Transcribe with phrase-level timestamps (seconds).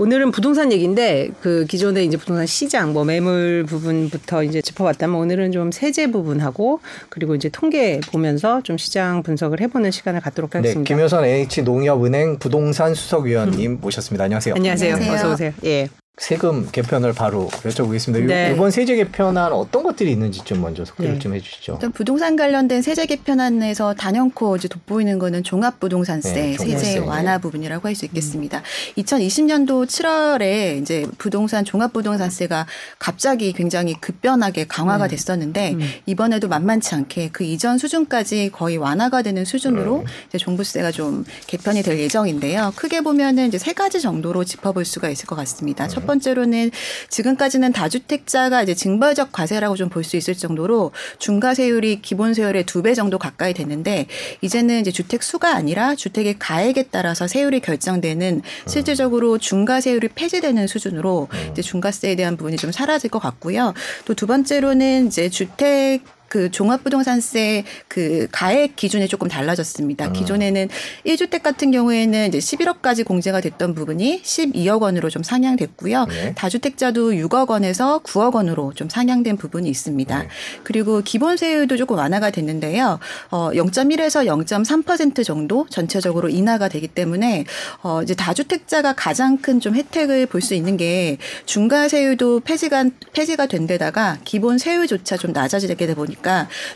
[0.00, 5.70] 오늘은 부동산 얘기인데 그 기존에 이제 부동산 시장 뭐 매물 부분부터 이제 짚어봤다면 오늘은 좀
[5.70, 6.80] 세제 부분하고
[7.10, 10.88] 그리고 이제 통계 보면서 좀 시장 분석을 해보는 시간을 갖도록 네, 하겠습니다.
[10.88, 14.24] 김효선 NH 농협은행 부동산 수석위원님 모셨습니다.
[14.24, 14.54] 안녕하세요.
[14.54, 14.94] 안녕하세요.
[14.94, 15.18] 안녕하세요.
[15.18, 15.52] 어서 오세요.
[15.66, 15.90] 예.
[16.20, 18.26] 세금 개편을 바로 여쭤보겠습니다.
[18.26, 18.52] 네.
[18.54, 21.18] 이번 세제 개편안 어떤 것들이 있는지 좀 먼저 소개를 네.
[21.18, 21.72] 좀 해주시죠.
[21.72, 26.98] 일단 부동산 관련된 세제 개편안에서 단연코 이제 돋보이는 거는 종합부동산세 네, 세제.
[26.98, 28.62] 완화 부분이라고 할 수 있겠습니다.
[28.98, 32.66] 2020년도 7월에 이제 부동산 종합부동산세가
[32.98, 35.16] 갑자기 굉장히 급변하게 강화가 네.
[35.16, 35.80] 됐었는데 음.
[36.06, 41.98] 이번에도 만만치 않게 그 이전 수준까지 거의 완화가 되는 수준으로 이제 종부세가 좀 개편이 될
[41.98, 42.72] 예정인데요.
[42.76, 45.88] 크게 보면은 이제 세 가지 정도로 짚어볼 수가 있을 것 같습니다.
[45.88, 46.70] 첫 번째로는
[47.08, 53.18] 지금까지는 다주택자가 이제 징벌적 과세라고 좀 볼 수 있을 정도로 중과세율이 기본세율의 두 배 정도
[53.18, 54.06] 가까이 됐는데
[54.40, 61.60] 이제는 이제 주택 수가 아니라 주택의 가액에 따라서 세율이 결정되는 실질적으로 중과세율이 폐지되는 수준으로 이제
[61.62, 63.74] 중과세에 대한 부분이 좀 사라질 것 같고요.
[64.06, 70.06] 또 두 번째로는 이제 주택 그 종합부동산세 그 가액 기준이 조금 달라졌습니다.
[70.06, 70.12] 음.
[70.14, 70.68] 기존에는
[71.04, 76.06] 1주택 같은 경우에는 이제 11억까지 공제가 됐던 부분이 12억 원으로 좀 상향됐고요.
[76.06, 76.34] 네.
[76.34, 80.18] 다주택자도 6억 원에서 9억 원으로 좀 상향된 부분이 있습니다.
[80.22, 80.28] 네.
[80.64, 82.98] 그리고 기본세율도 조금 완화가 됐는데요.
[83.30, 87.44] 어 0.1에서 0.3% 정도 전체적으로 인하가 되기 때문에
[87.82, 93.66] 어 이제 다주택자가 가장 큰 좀 혜택을 볼 수 있는 게 중과세율도 폐지가 폐지가 된
[93.66, 96.19] 데다가 기본 세율조차 좀 낮아지게 되다 보니까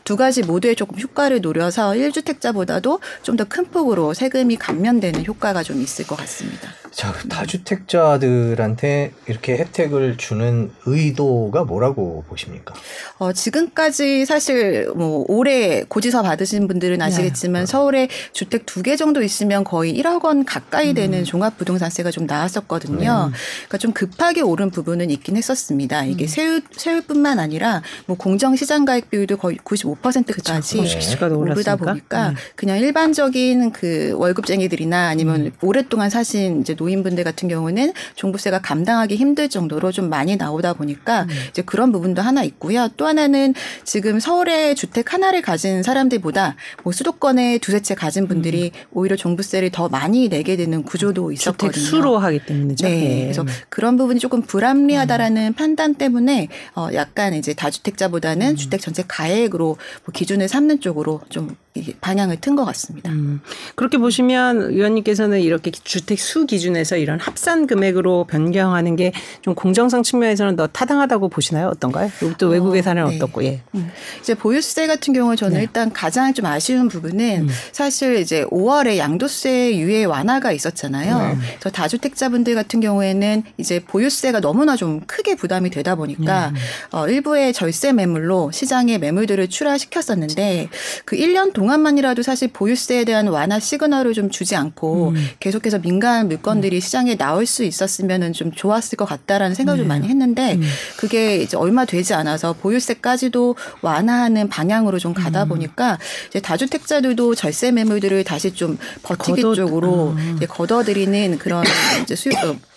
[0.04, 5.80] 두 가지 모두에 조금 효과를 노려서 1주택자보다도 좀 더 큰 폭으로 세금이 감면되는 효과가 좀
[5.82, 6.70] 있을 것 같습니다.
[6.94, 12.74] 자, 다주택자들한테 이렇게 혜택을 주는 의도가 뭐라고 보십니까?
[13.18, 17.66] 어, 지금까지 사실 뭐 올해 고지서 받으신 분들은 아시겠지만 네.
[17.66, 20.94] 서울에 주택 두 개 정도 있으면 거의 1억 원 가까이 음.
[20.94, 22.98] 되는 종합부동산세가 좀 나왔었거든요.
[22.98, 23.36] 네.
[23.66, 26.02] 그러니까 좀 급하게 오른 부분은 있긴 했었습니다.
[26.02, 26.10] 음.
[26.10, 31.00] 이게 세율, 세율뿐만 아니라 뭐 공정 시장 가액 비율도 거의 95%까지 그쵸.
[31.00, 31.76] 시가도 오르다.
[31.76, 32.34] 보니까 음.
[32.56, 39.90] 그냥 일반적인 그 월급쟁이들이나 아니면 오랫동안 사신 이제 노인분들 같은 경우는 종부세가 감당하기 힘들 정도로
[39.90, 42.88] 좀 많이 나오다 보니까 이제 그런 부분도 하나 있고요.
[42.96, 49.16] 또 하나는 지금 서울에 주택 하나를 가진 사람들보다 뭐 수도권에 두세 채 가진 분들이 오히려
[49.16, 51.72] 종부세를 더 많이 내게 되는 구조도 있었거든요.
[51.72, 52.86] 주택 수로 하기 때문이죠.
[52.86, 53.20] 네.
[53.20, 53.22] 예.
[53.24, 60.12] 그래서 그런 부분이 조금 불합리하다라는 판단 때문에 어 약간 이제 다주택자보다는 주택 전체 가액으로 뭐
[60.12, 61.56] 기준을 삼는 쪽으로 좀
[62.00, 63.10] 방향을 튼 것 같습니다.
[63.10, 63.40] 음,
[63.74, 69.12] 그렇게 보시면 의원님께서는 이렇게 주택 수 기준에서 이런 합산 금액으로 변경하는 게
[69.42, 71.68] 좀 공정성 측면에서는 더 타당하다고 보시나요?
[71.68, 72.10] 어떤가요?
[72.38, 73.16] 또 외국 예산은 네.
[73.16, 73.44] 어떻고?
[73.44, 73.60] 예.
[73.74, 73.90] 음.
[74.20, 75.62] 이제 보유세 같은 경우 저는 네.
[75.62, 77.48] 일단 가장 좀 아쉬운 부분은 음.
[77.72, 81.18] 사실 이제 5월에 양도세 유예 완화가 있었잖아요.
[81.18, 81.38] 네.
[81.58, 86.58] 그래서 다주택자분들 같은 경우에는 이제 보유세가 너무나 좀 크게 부담이 되다 보니까 네.
[86.92, 90.68] 어, 일부의 절세 매물로 시장에 매물들을 출하시켰었는데
[91.04, 95.28] 그 1년 동안 만이라도 사실 보유세에 대한 완화 시그널을 좀 주지 않고 음.
[95.40, 99.88] 계속해서 민간 물건들이 시장에 나올 수 있었으면은 좀 좋았을 것 같다라는 생각을 좀 네.
[99.88, 100.62] 많이 했는데 음.
[100.96, 105.48] 그게 이제 얼마 되지 않아서 보유세까지도 완화하는 방향으로 좀 가다 음.
[105.48, 105.98] 보니까
[106.28, 110.34] 이제 다주택자들도 절세 매물들을 다시 좀 버티기 걷어- 쪽으로 아.
[110.36, 111.64] 이제 걷어들이는 그런
[112.02, 112.32] 이제 수요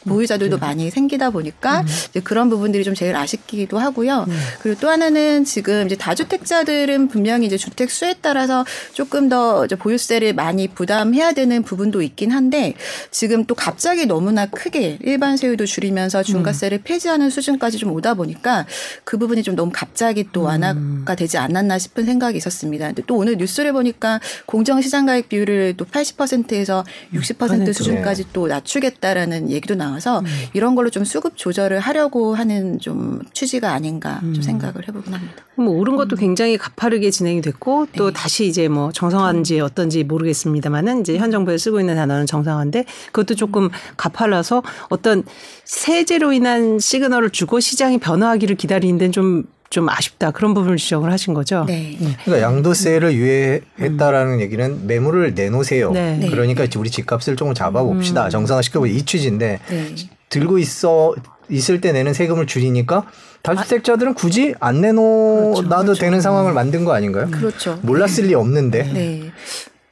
[0.07, 4.25] 어, 보유자들도 많이 생기다 보니까 이제 그런 부분들이 좀 제일 아쉽기도 하고요.
[4.27, 4.33] 네.
[4.61, 10.33] 그리고 또 하나는 지금 이제 다주택자들은 분명히 이제 주택 수에 따라서 조금 더 이제 보유세를
[10.33, 12.73] 많이 부담해야 되는 부분도 있긴 한데
[13.11, 18.65] 지금 또 갑자기 너무나 크게 일반 세율도 줄이면서 중과세를 폐지하는 수준까지 좀 오다 보니까
[19.03, 22.87] 그 부분이 좀 너무 갑자기 또 완화가 되지 않았나 싶은 생각이 있었습니다.
[22.87, 29.96] 근데 또 오늘 뉴스를 보니까 공정시장가액 비율을 또 80%에서 60% 수준까지 또 낮추겠다라는 얘기도 나와
[29.99, 35.43] 서 이런 걸로 좀 수급 조절을 하려고 하는 좀 취지가 아닌가 좀 생각을 해보긴 합니다.
[35.55, 38.13] 뭐 오른 것도 굉장히 가파르게 진행이 됐고 또 네.
[38.13, 43.69] 다시 이제 뭐 정상화인지 어떤지 모르겠습니다만은 이제 현 정부에서 쓰고 있는 단어는 정상화인데 그것도 조금
[43.97, 45.23] 가팔라서 어떤
[45.65, 50.31] 세제로 인한 시그널을 주고 시장이 변화하기를 기다리는 데는 좀, 좀 아쉽다.
[50.31, 51.65] 그런 부분을 지적을 하신 거죠.
[51.67, 51.97] 네.
[52.23, 55.91] 그러니까 양도세를 유예했다라는 얘기는 매물을 내놓으세요.
[55.91, 56.17] 네.
[56.17, 56.29] 네.
[56.29, 58.29] 그러니까 우리 집값을 조금 잡아봅시다.
[58.29, 59.95] 정상화 시켜보 이 취지인데 네.
[60.29, 61.15] 들고 있어
[61.49, 63.05] 있을 때 내는 세금을 줄이니까
[63.41, 65.93] 다주택자들은 굳이 안 내놓아도 그렇죠.
[65.93, 67.29] 되는 상황을 만든 거 아닌가요?
[67.31, 67.79] 그렇죠.
[67.83, 69.31] 몰랐을 리 없는데 네.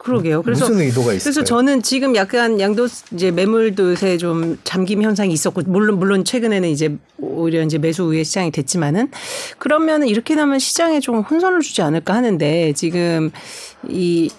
[0.06, 0.44] 그러게요.
[0.44, 1.24] 그래서 무슨 의도가 있을까요?
[1.24, 6.96] 그래서 저는 지금 약간 양도 이제 매물도세 좀 잠김 현상이 있었고 물론 물론 최근에는 이제
[7.18, 9.10] 오히려 이제 매수 우회 시장이 됐지만은
[9.58, 13.32] 그러면 이렇게 되면 시장에 좀 혼선을 주지 않을까 하는데 지금
[13.90, 14.30] 이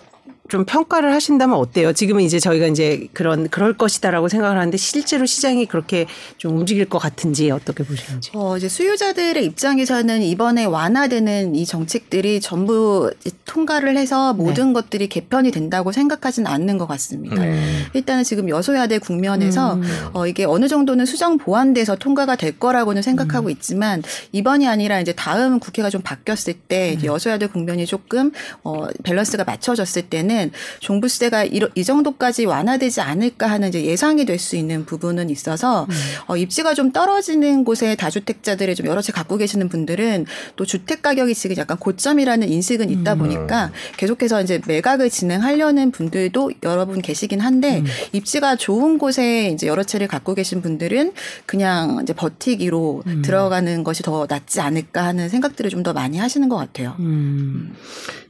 [0.48, 1.92] 좀 평가를 하신다면 어때요?
[1.92, 6.06] 지금은 이제 저희가 이제 그런 그럴 것이다라고 생각을 하는데 실제로 시장이 그렇게
[6.36, 8.30] 좀 움직일 것 같은지 어떻게 보시는지.
[8.34, 13.10] 어, 이제 수요자들의 입장에서는 이번에 완화되는 이 정책들이 전부
[13.44, 17.42] 통과를 해서 모든 것들이 개편이 된다고 생각하지는 않는 것 같습니다.
[17.42, 17.60] 네.
[17.94, 19.82] 일단은 지금 여소야대 국면에서 음.
[20.12, 23.02] 어, 이게 어느 정도는 수정 보완돼서 통과가 될 거라고는 음.
[23.02, 24.02] 생각하고 있지만
[24.32, 26.98] 이번이 아니라 이제 다음 국회가 좀 바뀌었을 때 음.
[26.98, 28.30] 이제 여소야대 국면이 조금
[28.62, 30.35] 어, 밸런스가 맞춰졌을 때는
[30.80, 35.94] 종부세가 이, 이 정도까지 완화되지 않을까 하는 이제 예상이 될 수 있는 부분은 있어서 음.
[36.28, 41.34] 어, 입지가 좀 떨어지는 곳에 다주택자들을 좀 여러 채 갖고 계시는 분들은 또 주택 가격이
[41.34, 43.18] 지금 약간 고점이라는 인식은 있다 음.
[43.18, 47.86] 보니까 계속해서 이제 매각을 진행하려는 분들도 여러분 계시긴 한데 음.
[48.12, 51.12] 입지가 좋은 곳에 이제 여러 채를 갖고 계신 분들은
[51.46, 53.22] 그냥 이제 버티기로 음.
[53.22, 56.96] 들어가는 것이 더 낫지 않을까 하는 생각들을 좀 더 많이 하시는 것 같아요.
[56.98, 57.72] 음.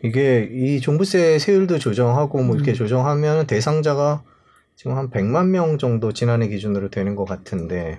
[0.04, 2.74] 이게 이 종부세 세율도 조 정하고 뭐 이렇게 음.
[2.76, 4.22] 조정하면 대상자가
[4.76, 7.98] 지금 한 100만 명 정도 지난해 기준으로 되는 것 같은데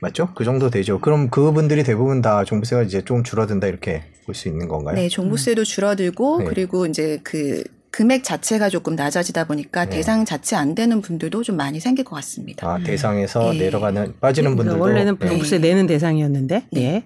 [0.00, 0.30] 맞죠?
[0.34, 1.00] 그 정도 되죠.
[1.00, 4.94] 그럼 그분들이 대부분 다 종부세가 이제 좀 줄어든다 이렇게 볼 수 있는 건가요?
[4.96, 6.44] 네, 종부세도 줄어들고 네.
[6.46, 9.96] 그리고 이제 그 금액 자체가 조금 낮아지다 보니까 네.
[9.96, 12.66] 대상 자체 안 되는 분들도 좀 많이 생길 것 같습니다.
[12.66, 13.58] 아 대상에서 네.
[13.58, 15.28] 내려가는 빠지는 그러니까 분들도 원래는 네.
[15.28, 16.66] 종부세 내는 대상이었는데.
[16.76, 17.04] 예.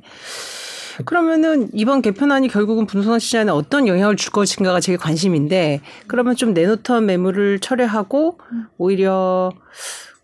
[1.04, 7.06] 그러면은 이번 개편안이 결국은 부동산 시장에 어떤 영향을 줄 것인가가 제일 관심인데 그러면 좀 내놓던
[7.06, 8.38] 매물을 철회하고
[8.78, 9.52] 오히려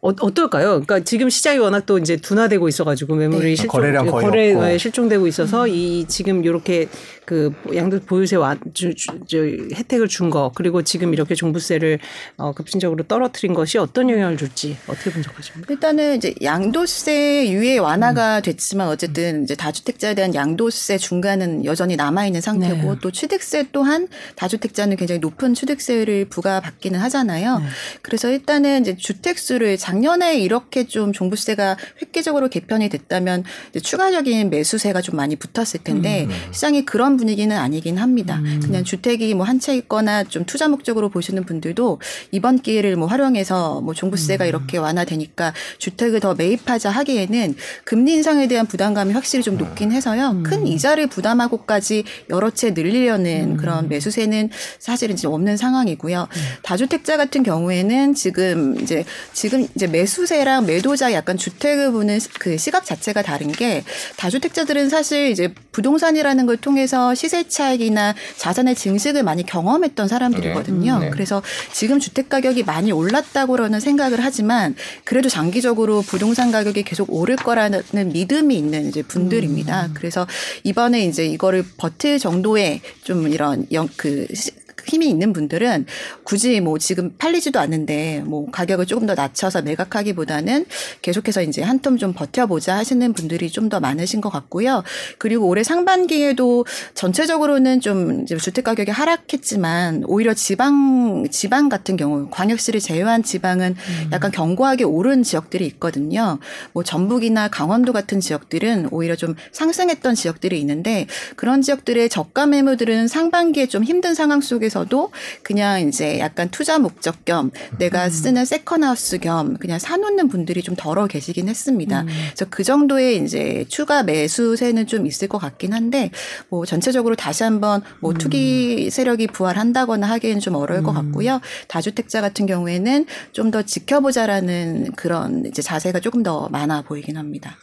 [0.04, 0.68] 어, 어떨까요?
[0.70, 3.54] 그러니까 지금 시장이 워낙 또 이제 둔화되고 있어가지고 매물이 네.
[3.54, 4.72] 실종, 거래량 거의 거래 없고.
[4.72, 6.88] 예, 실종되고 있어서 이 지금 이렇게
[7.24, 11.98] 그 양도 보유세 완, 주, 주, 저 혜택을 준 거 그리고 지금 이렇게 종부세를
[12.38, 15.72] 어, 급진적으로 떨어뜨린 것이 어떤 영향을 줄지 어떻게 분석하십니까?
[15.72, 22.40] 일단은 이제 양도세 유예 완화가 됐지만 어쨌든 이제 다주택자에 대한 양도세 중간은 여전히 남아 있는
[22.40, 22.98] 상태고 네.
[23.02, 27.58] 또 취득세 또한 다주택자는 굉장히 높은 취득세를 부과받기는 하잖아요.
[27.58, 27.64] 네.
[28.00, 35.00] 그래서 일단은 이제 주택 수를 작년에 이렇게 좀 종부세가 획기적으로 개편이 됐다면 이제 추가적인 매수세가
[35.02, 38.40] 좀 많이 붙었을 텐데 시장이 그런 분위기는 아니긴 합니다.
[38.62, 42.00] 그냥 주택이 뭐 한 채 있거나 좀 투자 목적으로 보시는 분들도
[42.32, 47.54] 이번 기회를 뭐 활용해서 뭐 종부세가 이렇게 완화되니까 주택을 더 매입하자 하기에는
[47.84, 50.42] 금리 인상에 대한 부담감이 확실히 좀 높긴 해서요.
[50.44, 56.28] 큰 이자를 부담하고까지 여러 채 늘리려는 그런 매수세는 사실은 지금 없는 상황이고요.
[56.62, 63.22] 다주택자 같은 경우에는 지금 이제 지금 이제 매수세랑 매도자 약간 주택을 보는 그 시각 자체가
[63.22, 63.84] 다른 게
[64.16, 70.98] 다주택자들은 사실 이제 부동산이라는 걸 통해서 시세 차익이나 자산의 증식을 많이 경험했던 사람들이거든요.
[70.98, 71.04] 네.
[71.06, 71.10] 네.
[71.10, 77.82] 그래서 지금 주택 가격이 많이 올랐다고는 생각을 하지만 그래도 장기적으로 부동산 가격이 계속 오를 거라는
[78.12, 79.90] 믿음이 있는 이제 분들입니다.
[79.94, 80.26] 그래서
[80.64, 84.52] 이번에 이제 이거를 버틸 정도의 좀 이런 영, 그 시-
[84.86, 85.86] 힘이 있는 분들은
[86.24, 90.66] 굳이 뭐 지금 팔리지도 않는데 뭐 가격을 조금 더 낮춰서 매각하기보다는
[91.02, 94.82] 계속해서 이제 한 텀 좀 버텨보자 하시는 분들이 좀 더 많으신 것 같고요.
[95.18, 103.22] 그리고 올해 상반기에도 전체적으로는 좀 주택 가격이 하락했지만 오히려 지방 지방 같은 경우 광역시를 제외한
[103.22, 103.76] 지방은
[104.12, 106.38] 약간 견고하게 오른 지역들이 있거든요.
[106.72, 111.06] 뭐 전북이나 강원도 같은 지역들은 오히려 좀 상승했던 지역들이 있는데
[111.36, 117.24] 그런 지역들의 저가 매물들은 상반기에 좀 힘든 상황 속에 서도 그냥 이제 약간 투자 목적
[117.24, 122.04] 겸 내가 쓰는 세컨하우스 겸 그냥 사놓는 분들이 좀 덜어 계시긴 했습니다.
[122.04, 126.10] 그래서 그 정도의 이제 추가 매수세는 좀 있을 것 같긴 한데
[126.48, 131.40] 뭐 전체적으로 다시 한번 뭐 투기 세력이 부활한다거나 하기에는 좀 어려울 것 같고요.
[131.68, 137.56] 다주택자 같은 경우에는 좀 더 지켜보자라는 그런 이제 자세가 조금 더 많아 보이긴 합니다.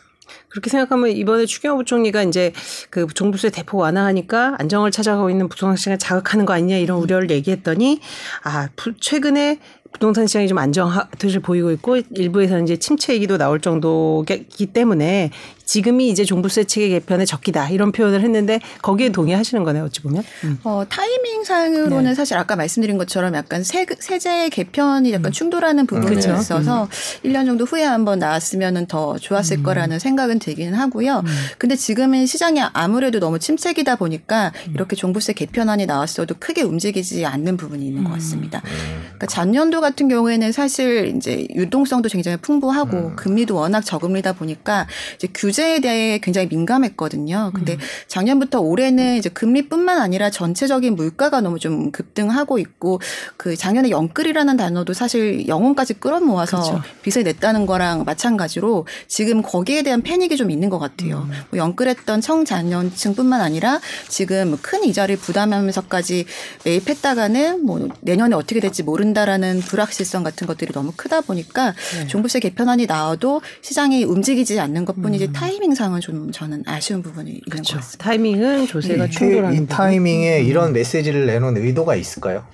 [0.49, 2.53] 그렇게 생각하면 이번에 추경호 부총리가 이제
[2.89, 7.99] 그 종부세 대폭 완화하니까 안정을 찾아가고 있는 부동산 시장을 자극하는 거 아니냐 이런 우려를 얘기했더니
[8.43, 9.59] 아 부- 최근에
[9.91, 15.31] 부동산 시장이 좀 안정듯이 보이고 있고 일부에서는 이제 침체 얘기도 나올 정도이기 때문에
[15.69, 20.23] 지금이 이제 종부세 체계 개편의 적기다 이런 표현을 했는데 거기에 동의하시는 거네요 어찌 보면.
[20.43, 20.59] 음.
[20.63, 22.15] 어, 타이밍상으로는 네.
[22.15, 26.33] 사실 아까 말씀드린 것처럼 약간 세, 세제 개편이 약간 충돌하는 부분이 그렇죠.
[26.33, 26.89] 있어서
[27.23, 31.23] 1년 정도 후에 한번 나왔으면 더 좋았을 거라는 생각은 들기는 하고요.
[31.59, 37.85] 근데 지금은 시장이 아무래도 너무 침체기다 보니까 이렇게 종부세 개편안이 나왔어도 크게 움직이지 않는 부분이
[37.85, 38.63] 있는 것 같습니다.
[39.03, 45.58] 그러니까 전년도 같은 경우에는 사실 이제 유동성도 굉장히 풍부하고 금리도 워낙 저금리다 보니까 이제 규제
[45.59, 47.51] 규제에 대해 굉장히 민감했거든요.
[47.53, 53.01] 근데 작년부터 올해는 이제 금리뿐만 아니라 전체적인 물가가 너무 좀 급등하고 있고
[53.35, 56.81] 그 작년에 영끌이라는 단어도 사실 영혼까지 끌어모아서 그렇죠.
[57.01, 61.27] 빚을 냈다는 거랑 마찬가지로 지금 거기에 대한 패닉이 좀 있는 것 같아요.
[61.49, 66.25] 뭐 영끌했던 청자년층뿐만 아니라 지금 큰 이자를 부담하면서까지
[66.63, 71.73] 매입했다가는 뭐 내년에 어떻게 될지 모른다라는 불확실성 같은 것들이 너무 크다 보니까
[72.07, 77.75] 종부세 개편안이 나와도 시장이 움직이지 않는 것뿐이지 타이밍상은 좀 저는 아쉬운 부분이 있는 것 그렇죠.
[77.77, 78.03] 같습니다.
[78.05, 79.67] 타이밍은 조세가 이, 충돌하는 이.
[79.67, 82.45] 타이밍에 이런 메시지를 내놓은 의도가 있을까요?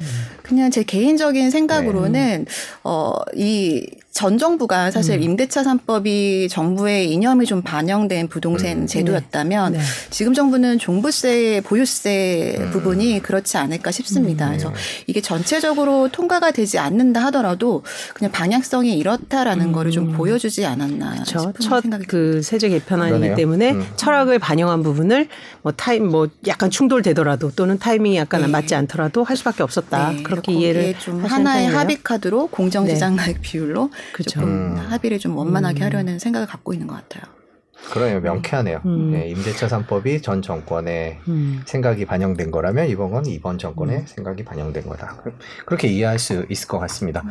[0.44, 2.52] 그냥 제 개인적인 생각으로는 네.
[2.84, 5.24] 어이 전 정부가 사실 음.
[5.24, 8.88] 임대차 3법이 정부의 이념이 좀 반영된 부동산 음.
[8.88, 9.80] 제도였다면 네.
[10.10, 12.72] 지금 정부는 종부세, 보유세 음.
[12.72, 14.46] 부분이 그렇지 않을까 싶습니다.
[14.46, 14.52] 음.
[14.52, 14.74] 그래서
[15.08, 21.40] 이게 전체적으로 통과가 되지 않는다 하더라도 그냥 방향성이 이렇다라는 거를 좀 보여주지 않았나 그렇죠.
[21.40, 23.36] 싶은 첫 생각이 그 세제 개편안이기 그러네요.
[23.36, 23.86] 때문에 음.
[23.98, 25.28] 철학을 반영한 부분을
[25.62, 28.48] 뭐 타임 뭐 약간 충돌되더라도 또는 타이밍이 약간 네.
[28.48, 30.12] 맞지 않더라도 할 수밖에 없었다.
[30.12, 31.66] 네, 그렇게 이해를 좀 하나의.
[31.68, 34.40] 합의 카드로 공정지장가액 비율로 그렇죠.
[34.40, 34.78] 조금 음.
[34.78, 35.84] 합의를 좀 원만하게 음.
[35.86, 37.24] 하려는 생각을 갖고 있는 것 같아요.
[37.92, 38.20] 그러네요.
[38.22, 38.82] 명쾌하네요.
[38.86, 39.12] 음.
[39.12, 41.62] 네, 임대차 3법이 전 정권의 음.
[41.66, 45.18] 생각이 반영된 거라면 이번 건 이번 정권의 생각이 반영된 거다.
[45.24, 45.34] 그-
[45.66, 47.24] 그렇게 이해할 수 있을 것 같습니다.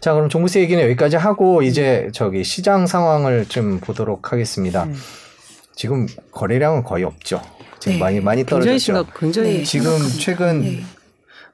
[0.00, 4.84] 자, 그럼 종부세 얘기는 여기까지 하고 이제 저기 시장 상황을 좀 보도록 하겠습니다.
[4.84, 4.92] 네.
[5.74, 7.40] 지금 거래량은 거의 없죠.
[7.78, 8.00] 지금 네.
[8.00, 8.78] 많이 많이 굉장히 떨어졌죠.
[8.78, 9.62] 심각, 굉장히 네.
[9.64, 10.18] 지금 심각합니다.
[10.20, 10.82] 최근 네.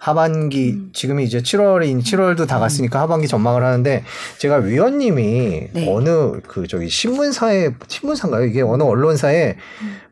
[0.00, 0.90] 하반기 음.
[0.94, 4.02] 지금이 이제 7월인 7월도 다 갔으니까 하반기 전망을 하는데
[4.38, 5.86] 제가 위원님이 네.
[5.86, 8.46] 어느 그 저기 신문사에 신문사인가요?
[8.46, 9.56] 이게 어느 언론사에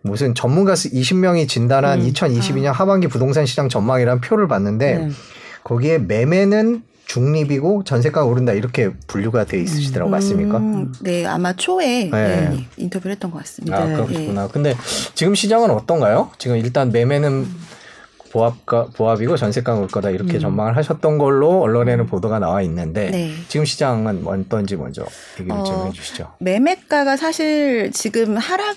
[0.03, 2.13] 무슨 전문가 20명이 진단한 음.
[2.13, 5.11] 2022년 하반기 부동산 시장 전망이라는 표를 봤는데 네.
[5.65, 10.59] 거기에 매매는 중립이고 전세가 오른다 이렇게 분류가 돼 있으시더라고 맞습니까?
[10.59, 12.11] 음, 네, 아마 초에 네.
[12.11, 13.79] 네, 인터뷰를 했던 것 같습니다.
[13.79, 13.95] 아 네.
[13.95, 14.49] 그렇구나.
[14.49, 14.77] 근데
[15.15, 16.31] 지금 시장은 어떤가요?
[16.37, 17.47] 지금 일단 매매는
[18.31, 20.41] 보합가 보합이고 전세가 올 거다 이렇게 음.
[20.41, 23.33] 전망을 하셨던 걸로 언론에는 보도가 나와 있는데 네.
[23.49, 25.05] 지금 시장은 어떤지 먼저
[25.41, 26.35] 얘기를 좀 어, 해주시죠.
[26.41, 28.77] 매매가가 사실 지금 하락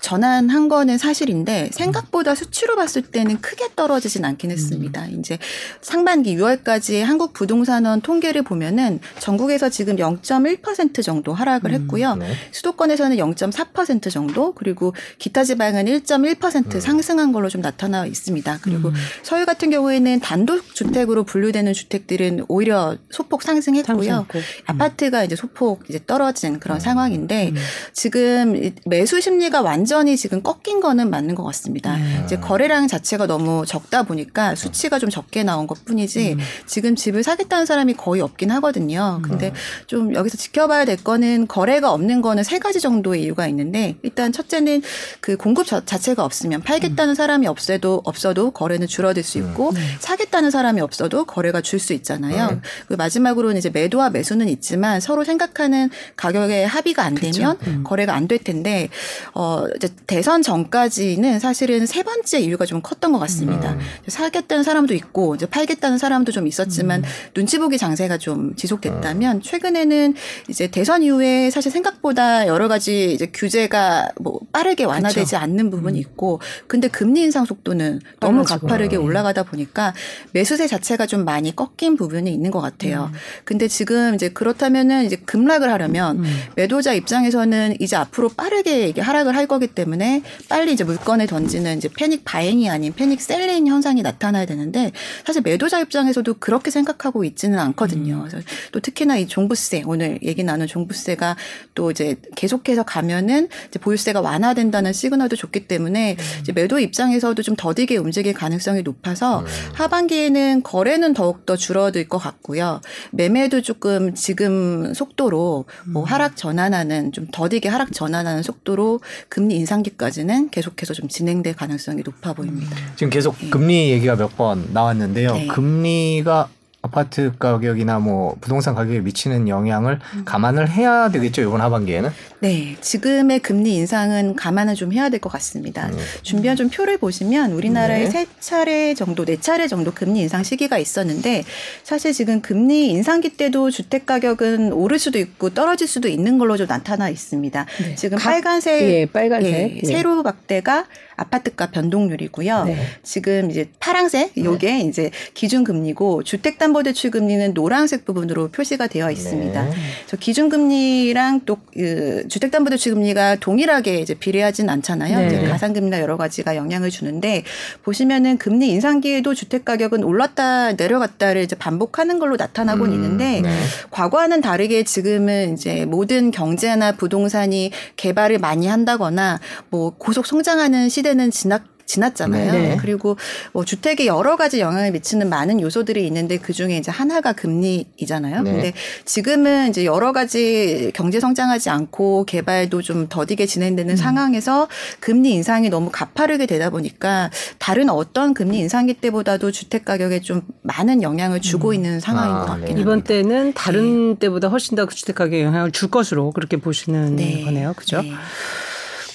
[0.00, 5.06] 전환한 거는 사실인데 생각보다 수치로 봤을 때는 크게 떨어지진 않긴 했습니다.
[5.06, 5.38] 이제
[5.80, 12.14] 상반기 6월까지 한국 부동산원 통계를 보면은 전국에서 지금 0.1% 정도 하락을 했고요.
[12.16, 12.32] 네.
[12.52, 16.80] 수도권에서는 0.4% 정도 그리고 기타 지방은 1.1% 음.
[16.80, 18.58] 상승한 걸로 좀 나타나 있습니다.
[18.62, 18.94] 그리고 음.
[19.22, 23.96] 서울 같은 경우에는 단독 주택으로 분류되는 주택들은 오히려 소폭 상승했고요.
[23.96, 24.38] 상승했고.
[24.66, 26.80] 아파트가 이제 소폭 이제 떨어진 그런 음.
[26.80, 27.56] 상황인데 음.
[27.92, 31.96] 지금 이 매수 심리가 완전 히 지금 꺾인 거는 맞는 것 같습니다.
[31.96, 32.22] 네.
[32.24, 36.38] 이제 거래량 자체가 너무 적다 보니까 수치가 좀 적게 나온 것 뿐이지 음.
[36.66, 39.20] 지금 집을 사겠다는 사람이 거의 없긴 하거든요.
[39.22, 39.52] 근데
[39.88, 44.82] 좀 여기서 지켜봐야 될 거는 거래가 없는 거는 세 가지 정도의 이유가 있는데 일단 첫째는
[45.20, 49.80] 그 공급 자, 자체가 없으면 팔겠다는 사람이 없어도 없어도 거래는 줄어들 수 있고 네.
[49.98, 52.50] 사겠다는 사람이 없어도 거래가 줄 수 있잖아요.
[52.50, 52.60] 네.
[52.88, 57.84] 그 마지막으로는 이제 매도와 매수는 있지만 서로 생각하는 가격에 합의가 안 되면 음.
[57.84, 58.90] 거래가 안 될 텐데
[59.32, 63.72] 어 이제 대선 전까지는 사실은 세 번째 이유가 좀 컸던 것 같습니다.
[63.72, 63.78] 음.
[64.08, 67.08] 사겠다는 사람도 있고 이제 팔겠다는 사람도 좀 있었지만 음.
[67.34, 70.14] 눈치 보기 장세가 좀 지속됐다면 최근에는
[70.48, 76.40] 이제 대선 이후에 사실 생각보다 여러 가지 이제 규제가 뭐 빠르게 완화되지 않는 부분이 있고
[76.66, 78.44] 근데 금리 인상 속도는 너무.
[78.48, 79.04] 가파르게 음.
[79.04, 79.94] 올라가다 보니까
[80.32, 83.10] 매수세 자체가 좀 많이 꺾인 부분이 있는 것 같아요.
[83.44, 86.40] 근데 지금 이제 그렇다면은 이제 급락을 하려면 음.
[86.56, 91.88] 매도자 입장에서는 이제 앞으로 빠르게 이게 하락을 할 거기 때문에 빨리 이제 물건을 던지는 이제
[91.96, 94.92] 패닉 바잉이 아닌 패닉 셀링 현상이 나타나야 되는데
[95.24, 98.24] 사실 매도자 입장에서도 그렇게 생각하고 있지는 않거든요.
[98.26, 101.36] 그래서 또 특히나 이 종부세 오늘 얘기 나눈 종부세가
[101.74, 107.96] 또 이제 계속해서 가면은 이제 보유세가 완화된다는 시그널도 줬기 때문에 이제 매도 입장에서도 좀 더디게
[107.96, 109.46] 움직일 가능성이 높아서 음.
[109.74, 112.80] 하반기에는 거래는 더욱 더 줄어들 것 같고요.
[113.12, 120.94] 매매도 조금 지금 속도로 뭐 하락 전환하는 좀 더디게 하락 전환하는 속도로 금리 인상기까지는 계속해서
[120.94, 122.76] 좀 진행될 가능성이 높아 보입니다.
[122.96, 125.32] 지금 계속 금리 얘기가 몇 번 나왔는데요.
[125.34, 125.46] 네.
[125.48, 126.48] 금리가
[126.92, 132.10] 아파트 가격이나 뭐 부동산 가격에 미치는 영향을 감안을 해야 되겠죠 이번 하반기에는.
[132.40, 135.88] 네, 지금의 금리 인상은 감안을 좀 해야 될 것 같습니다.
[135.88, 135.98] 음.
[136.22, 138.10] 준비한 좀 표를 보시면 우리나라에 네.
[138.10, 141.42] 세 차례 정도, 네 차례 정도 금리 인상 시기가 있었는데
[141.82, 146.68] 사실 지금 금리 인상기 때도 주택 가격은 오를 수도 있고 떨어질 수도 있는 걸로 좀
[146.68, 147.66] 나타나 있습니다.
[147.82, 147.94] 네.
[147.96, 149.52] 지금 각- 빨간색, 예, 빨간색.
[149.52, 149.86] 예, 예.
[149.86, 150.86] 세로 박대가
[151.18, 152.64] 아파트가 변동률이고요.
[152.64, 152.76] 네.
[153.02, 158.48] 지금 이제 파랑색 요게 이제 기준 금리고 주택 담 주택 담보 대출 금리는 노란색 부분으로
[158.48, 159.64] 표시가 되어 있습니다.
[159.64, 159.72] 네.
[160.06, 165.18] 저 기준 금리랑 또 그 주택 담보 대출 금리가 동일하게 이제 비례하진 않잖아요.
[165.20, 165.26] 네.
[165.28, 167.44] 이제 가상 금리나 여러 가지가 영향을 주는데
[167.84, 173.50] 보시면은 금리 인상기에도 주택 가격은 올랐다 내려갔다를 이제 반복하는 걸로 나타나곤 음, 있는데 네.
[173.90, 179.38] 과거와는 다르게 지금은 이제 모든 경제나 부동산이 개발을 많이 한다거나
[179.70, 182.52] 뭐 고속 성장하는 시대 는 지났 지났잖아요.
[182.52, 182.76] 네.
[182.78, 183.16] 그리고
[183.52, 188.42] 뭐 주택에 여러 가지 영향을 미치는 많은 요소들이 있는데 그 중에 이제 하나가 금리이잖아요.
[188.42, 188.52] 네.
[188.52, 188.72] 근데
[189.04, 193.96] 지금은 이제 여러 가지 경제 성장하지 않고 개발도 좀 더디게 진행되는 음.
[193.96, 194.68] 상황에서
[195.00, 201.02] 금리 인상이 너무 가파르게 되다 보니까 다른 어떤 금리 인상기 때보다도 주택 가격에 좀 많은
[201.02, 202.70] 영향을 주고 있는 상황인 아, 것 같긴 네.
[202.72, 202.80] 합니다.
[202.82, 207.44] 이번 때는 다른 때보다 훨씬 더 주택 가격에 영향을 줄 것으로 그렇게 보시는 네.
[207.44, 207.72] 거네요.
[207.74, 208.02] 그죠?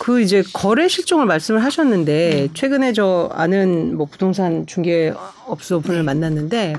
[0.03, 0.05] 네.
[0.05, 6.75] 그 이제 거래 실종을 말씀을 하셨는데 최근에 저 아는 뭐 부동산 중개업소 분을 만났는데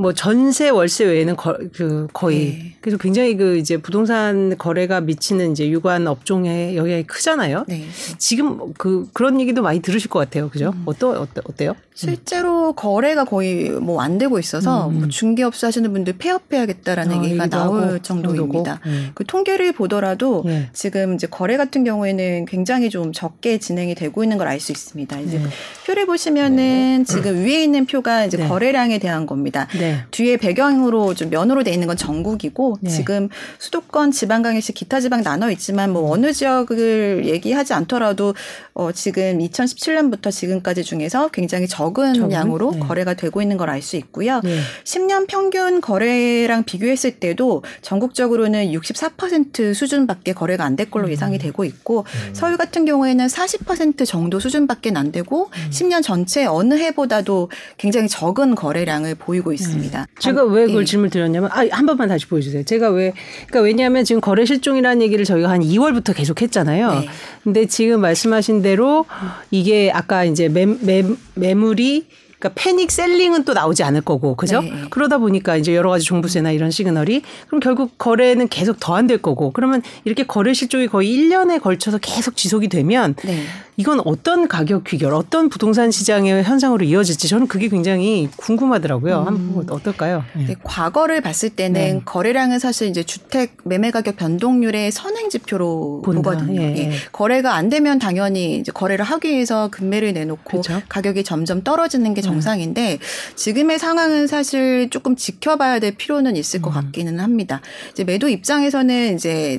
[0.00, 2.74] 뭐 전세 월세 외에는 거, 그 거의 네.
[2.80, 7.64] 그래서 굉장히 그 이제 부동산 거래가 미치는 이제 유관 업종에 영향이 크잖아요.
[7.66, 7.84] 네.
[8.16, 10.48] 지금 그 그런 얘기도 많이 들으실 것 같아요.
[10.50, 10.72] 그죠?
[10.86, 11.74] 어떠 어때 어때요?
[11.94, 14.98] 실제로 거래가 거의 뭐 안 되고 있어서 음, 음.
[15.00, 18.80] 뭐 중개업소 하시는 분들 폐업해야겠다라는 어, 얘기가 나올 정도입니다.
[18.86, 19.10] 음.
[19.14, 20.70] 그 통계를 보더라도 예.
[20.72, 25.18] 지금 이제 거래 같은 경우에는 굉장히 좀 적게 진행이 되고 있는 걸 알 수 있습니다.
[25.20, 25.44] 이제 네.
[25.86, 28.46] 표를 보시면은 지금 위에 있는 표가 이제 네.
[28.46, 29.66] 거래량에 대한 겁니다.
[29.88, 30.04] 네.
[30.10, 32.90] 뒤에 배경으로 좀 면으로 돼 있는 건 전국이고 네.
[32.90, 33.28] 지금
[33.58, 38.34] 수도권, 지방광역시, 기타 지방 나눠 있지만 뭐 어느 지역을 얘기하지 않더라도
[38.74, 42.32] 어 지금 2017년부터 지금까지 중에서 굉장히 적은 적은?
[42.32, 42.80] 양으로 네.
[42.80, 44.40] 거래가 되고 있는 걸 알 수 있고요.
[44.42, 44.58] 네.
[44.84, 52.04] 10년 평균 거래랑 비교했을 때도 전국적으로는 64% 수준밖에 거래가 안 될 걸로 예상이 되고 있고
[52.28, 52.34] 음.
[52.34, 59.16] 서울 같은 경우에는 40% 정도 수준밖에 안 되고 10년 전체 어느 해보다도 굉장히 적은 거래량을
[59.16, 59.77] 보이고 있습니다.
[60.18, 60.84] 제가 왜 그걸 예.
[60.84, 62.64] 질문 드렸냐면 아, 한 번만 다시 보여주세요.
[62.64, 63.12] 제가 왜
[63.46, 67.00] 그러니까 왜냐하면 지금 거래 실종이라는 얘기를 저희가 한 2월부터 계속 했잖아요.
[67.00, 67.08] 네.
[67.44, 69.06] 근데 지금 말씀하신 대로
[69.50, 71.04] 이게 아까 이제 매, 매,
[71.34, 72.06] 매물이
[72.38, 74.60] 그러니까 패닉 셀링은 또 나오지 않을 거고 그죠?
[74.60, 74.72] 네.
[74.90, 79.18] 그러다 보니까 이제 여러 가지 종부세나 이런 시그널이 그럼 결국 거래는 계속 더 안 될
[79.22, 83.42] 거고 그러면 이렇게 거래 실종이 거의 1년에 걸쳐서 계속 지속이 되면 네.
[83.76, 89.20] 이건 어떤 가격 귀결, 어떤 부동산 시장의 현상으로 이어질지 저는 그게 굉장히 궁금하더라고요.
[89.22, 90.24] 한번 어떨까요?
[90.34, 92.00] 네, 과거를 봤을 때는 네.
[92.04, 96.22] 거래량은 사실 이제 주택 매매 가격 변동률의 선행 지표로 본다.
[96.22, 96.60] 보거든요.
[96.60, 96.78] 예, 예.
[96.90, 96.92] 예.
[97.12, 100.82] 거래가 안 되면 당연히 이제 거래를 하기 위해서 금매를 내놓고 그쵸.
[100.88, 102.98] 가격이 점점 떨어지는 게 정상인데
[103.34, 106.62] 지금의 상황은 사실 조금 지켜봐야 될 필요는 있을 음.
[106.62, 107.60] 것 같기는 합니다.
[107.92, 109.58] 이제 매도 입장에서는 이제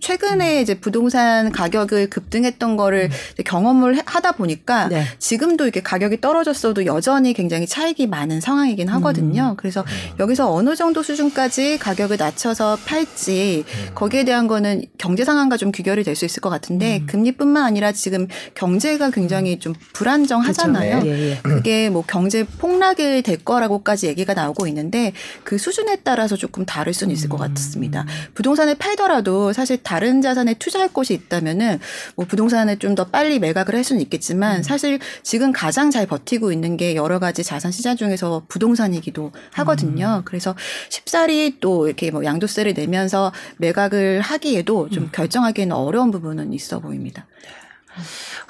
[0.00, 4.88] 최근에 이제 부동산 가격을 급등했던 거를 이제 경험을 해- 하다 보니까 음.
[4.90, 5.04] 네.
[5.18, 9.54] 지금도 이렇게 가격이 떨어졌어도 여전히 굉장히 차익이 많은 상황이긴 하거든요.
[9.58, 9.84] 그래서
[10.18, 16.10] 여기서 어느 정도 수준까지 가격을 낮춰서 팔지 거기에 대한 거는 경제 상황과 좀 귀결이 될
[16.16, 21.00] 수 있을 것 같은데 금리뿐만 아니라 지금 경제가 굉장히 좀 불안정하잖아요.
[21.00, 21.08] 그렇죠.
[21.08, 21.38] 예, 예.
[21.42, 25.12] 그게 뭐 경제 폭락이 될 거라고까지 얘기가 나오고 있는데
[25.44, 28.04] 그 수준에 따라서 조금 다를 수는 있을 것 같습니다.
[28.34, 31.80] 부동산을 팔더라도 사실 다른 자산에 투자할 곳이 있다면은
[32.14, 36.94] 뭐 부동산을 좀더 빨리 매각을 할 수는 있겠지만 사실 지금 가장 잘 버티고 있는 게
[36.94, 40.22] 여러 가지 자산 시장 중에서 부동산이기도 하거든요.
[40.24, 40.54] 그래서
[40.90, 47.26] 쉽사리 또 이렇게 뭐 양도세를 내면서 매각을 하기에도 좀 결정하기에는 어려운 부분은 있어 보입니다.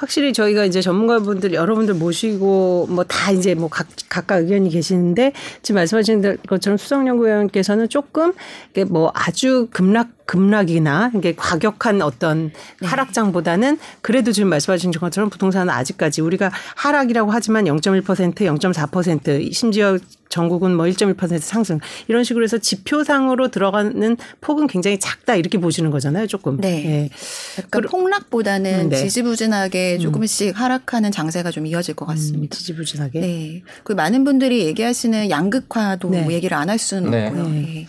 [0.00, 5.32] 확실히 저희가 이제 전문가분들 여러분들 모시고 뭐 다 이제 뭐 각, 각각 의견이 계시는데
[5.62, 8.32] 지금 말씀하신 것처럼 수석연구위원께서는 조금
[8.70, 16.20] 이게 뭐 아주 급락 급락이나 이게 과격한 어떤 하락장보다는 그래도 지금 말씀하신 것처럼 부동산은 아직까지
[16.20, 24.16] 우리가 하락이라고 하지만 0.1% 0.4% 심지어 전국은 뭐 1.1% 상승 이런 식으로 해서 지표상으로 들어가는
[24.40, 26.58] 폭은 굉장히 작다 이렇게 보시는 거잖아요 조금.
[26.60, 26.84] 네.
[26.86, 27.10] 예.
[27.58, 28.96] 약간 폭락보다는 음, 네.
[28.98, 32.56] 지지부진하게 조금씩 하락하는 장세가 좀 이어질 것 음, 같습니다.
[32.56, 33.20] 지지부진하게.
[33.20, 33.62] 네.
[33.84, 36.26] 그 많은 분들이 얘기하시는 양극화도 네.
[36.30, 37.26] 얘기를 안 할 수는 네.
[37.26, 37.48] 없고요.
[37.48, 37.86] 네.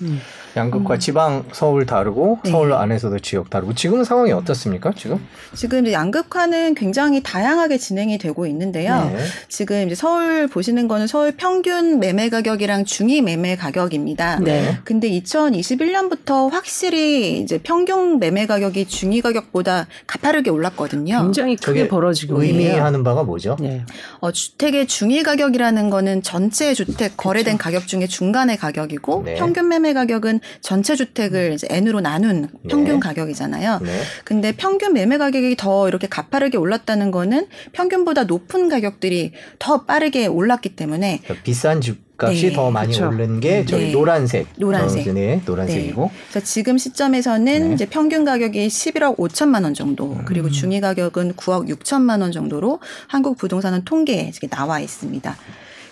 [0.53, 0.61] 네.
[0.61, 0.71] 음.
[0.71, 2.51] 양극화 지방 서울 다르고 네.
[2.51, 4.91] 서울 안에서도 지역 다르고 지금 상황이 어떻습니까?
[4.95, 5.25] 지금?
[5.53, 9.11] 지금 양극화는 굉장히 다양하게 진행이 되고 있는데요.
[9.13, 9.23] 네.
[9.47, 14.39] 지금 이제 서울 보시는 거는 서울 평균 매매 가격이랑 중위 매매 가격입니다.
[14.39, 14.79] 네.
[14.83, 21.21] 근데 2021년부터 확실히 이제 평균 매매 가격이 중위 가격보다 가파르게 올랐거든요.
[21.21, 22.41] 굉장히 크게 벌어지고.
[22.41, 23.55] 의미하는 바가 뭐죠?
[23.59, 23.85] 네.
[24.19, 29.35] 어, 주택의 중위 가격이라는 거는 전체 주택 거래된 가격 중에 중간의 가격이고 네.
[29.35, 32.99] 평균 매매 가격은 전체 주택을 이제 n으로 나눈 평균 네.
[32.99, 33.79] 가격이잖아요.
[33.81, 34.01] 네.
[34.23, 40.75] 근데 평균 매매 가격이 더 이렇게 가파르게 올랐다는 거는 평균보다 높은 가격들이 더 빠르게 올랐기
[40.75, 43.13] 때문에 그러니까 비싼 집 집값이 네, 더 많이 그렇죠.
[43.13, 43.91] 오른 게 저희 네.
[43.91, 44.47] 노란색.
[44.57, 45.07] 노란색.
[45.07, 46.11] 어, 네, 노란색이고.
[46.29, 47.73] 그래서 지금 시점에서는 네.
[47.73, 50.25] 이제 평균 가격이 11억 5천만 원 정도, 음.
[50.25, 55.35] 그리고 중위 가격은 9억 6천만 원 정도로 한국 부동산은 통계에 이렇게 나와 있습니다.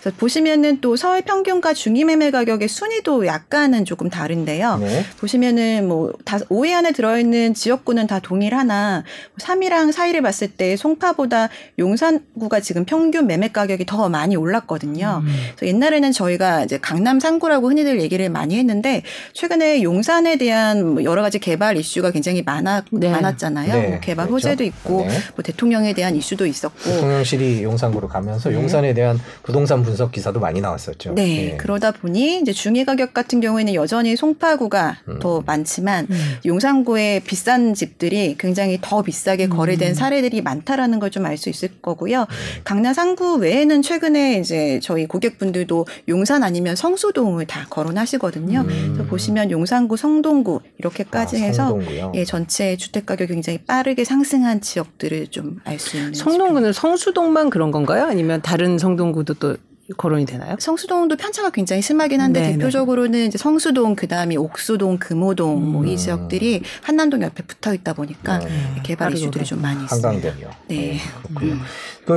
[0.01, 4.77] 그래서 보시면은 또 서울 평균과 중위 매매 가격의 순위도 약간은 조금 다른데요.
[4.77, 5.05] 네.
[5.19, 9.03] 보시면은 뭐다 5위 안에 들어있는 지역구는 다 동일하나
[9.39, 15.21] 3위랑 4위를 봤을 때 송파보다 용산구가 지금 평균 매매 가격이 더 많이 올랐거든요.
[15.23, 15.35] 음.
[15.55, 21.21] 그래서 옛날에는 저희가 이제 강남 상구라고 흔히들 얘기를 많이 했는데 최근에 용산에 대한 뭐 여러
[21.21, 23.09] 가지 개발 이슈가 굉장히 많았, 네.
[23.09, 23.73] 많았잖아요.
[23.73, 24.47] 네, 뭐 개발 그렇죠.
[24.47, 25.09] 호재도 있고 네.
[25.35, 28.55] 뭐 대통령에 대한 이슈도 있었고 대통령실이 용산구로 가면서 네.
[28.55, 31.13] 용산에 대한 부동산 분석 기사도 많이 나왔었죠.
[31.13, 35.19] 네, 그러다 보니 이제 중위 가격 같은 경우에는 여전히 송파구가 음.
[35.19, 36.35] 더 많지만 음.
[36.45, 39.49] 용산구의 비싼 집들이 굉장히 더 비싸게 음.
[39.49, 42.25] 거래된 사례들이 많다라는 걸 좀 알 수 있을 거고요.
[42.63, 48.61] 강남 상구 외에는 최근에 이제 저희 고객분들도 용산 아니면 성수동을 다 거론하시거든요.
[48.61, 48.91] 음.
[48.93, 51.79] 그래서 보시면 용산구, 성동구 이렇게까지 아, 해서.
[52.13, 57.71] 예, 전체 주택 가격이 굉장히 빠르게 상승한 지역들을 좀 알 수 있는 성동구는 성수동만 그런
[57.71, 58.05] 건가요?
[58.05, 59.57] 아니면 다른 성동구도 또
[59.97, 60.55] 거론이 되나요?
[60.59, 62.53] 성수동도 편차가 굉장히 심하긴 한데 네네.
[62.57, 65.87] 대표적으로는 이제 성수동 그다음에 옥수동, 금호동 뭐 음.
[65.87, 68.75] 이 지역들이 한남동 옆에 붙어 있다 보니까 음.
[68.83, 70.09] 개발 이슈들이 좀 많이 있습니다.
[70.09, 70.49] 한강대요.
[70.67, 70.99] 네.
[71.23, 71.57] 그렇군요.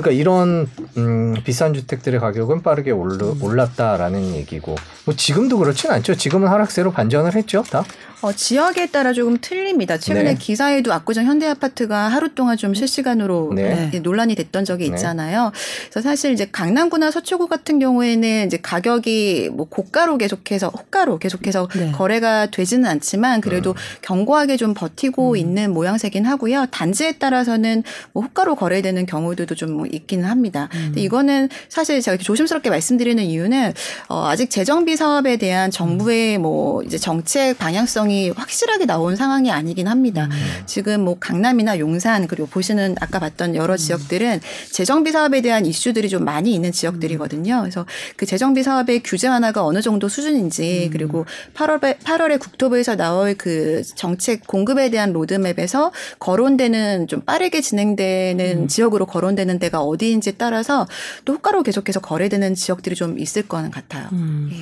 [0.00, 4.74] 그러니까 이런 음, 비싼 주택들의 가격은 빠르게 올르, 올랐다라는 얘기고
[5.04, 6.14] 뭐 지금도 그렇진 않죠.
[6.14, 7.84] 지금은 하락세로 반전을 했죠, 다.
[8.22, 9.98] 어, 지역에 따라 조금 틀립니다.
[9.98, 10.34] 최근에 네.
[10.36, 13.90] 기사에도 압구정 현대아파트가 하루 동안 좀 실시간으로 네.
[13.92, 14.94] 예, 논란이 됐던 적이 네.
[14.94, 15.50] 있잖아요.
[15.90, 21.90] 그래서 사실 이제 강남구나 서초구 같은 경우에는 이제 가격이 뭐 고가로 계속해서 호가로 계속해서 네.
[21.90, 26.66] 거래가 되지는 않지만 그래도 견고하게 좀 버티고 있는 모양새긴 하고요.
[26.70, 30.68] 단지에 따라서는 뭐 호가로 거래되는 경우들도 좀 있기는 합니다.
[30.70, 33.72] 근데 이거는 사실 제가 이렇게 조심스럽게 말씀드리는 이유는
[34.08, 40.28] 어, 아직 재정비 사업에 대한 정부의 뭐 이제 정책 방향성이 확실하게 나온 상황이 아니긴 합니다.
[40.66, 44.40] 지금 뭐 강남이나 용산 그리고 보시는 아까 봤던 여러 지역들은
[44.70, 47.60] 재정비 사업에 대한 이슈들이 좀 많이 있는 지역들이거든요.
[47.60, 53.82] 그래서 그 재정비 사업의 규제 완화가 어느 정도 수준인지 그리고 8월에 8월에 국토부에서 나올 그
[53.94, 60.86] 정책 공급에 대한 로드맵에서 거론되는 좀 빠르게 진행되는 지역으로 거론되는 데가 어디인지 따라서
[61.24, 64.08] 또 호가로 계속해서 거래되는 지역들이 좀 있을 거는 같아요.
[64.12, 64.50] 음.
[64.52, 64.56] 예.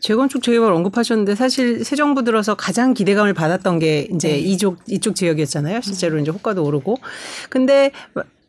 [0.00, 4.38] 재건축 재개발 언급하셨는데 사실 새 정부 들어서 가장 기대감을 받았던 게 이제 네.
[4.38, 5.80] 이쪽 이쪽 지역이었잖아요.
[5.82, 6.96] 실제로 이제 호가도 오르고.
[7.48, 7.90] 근데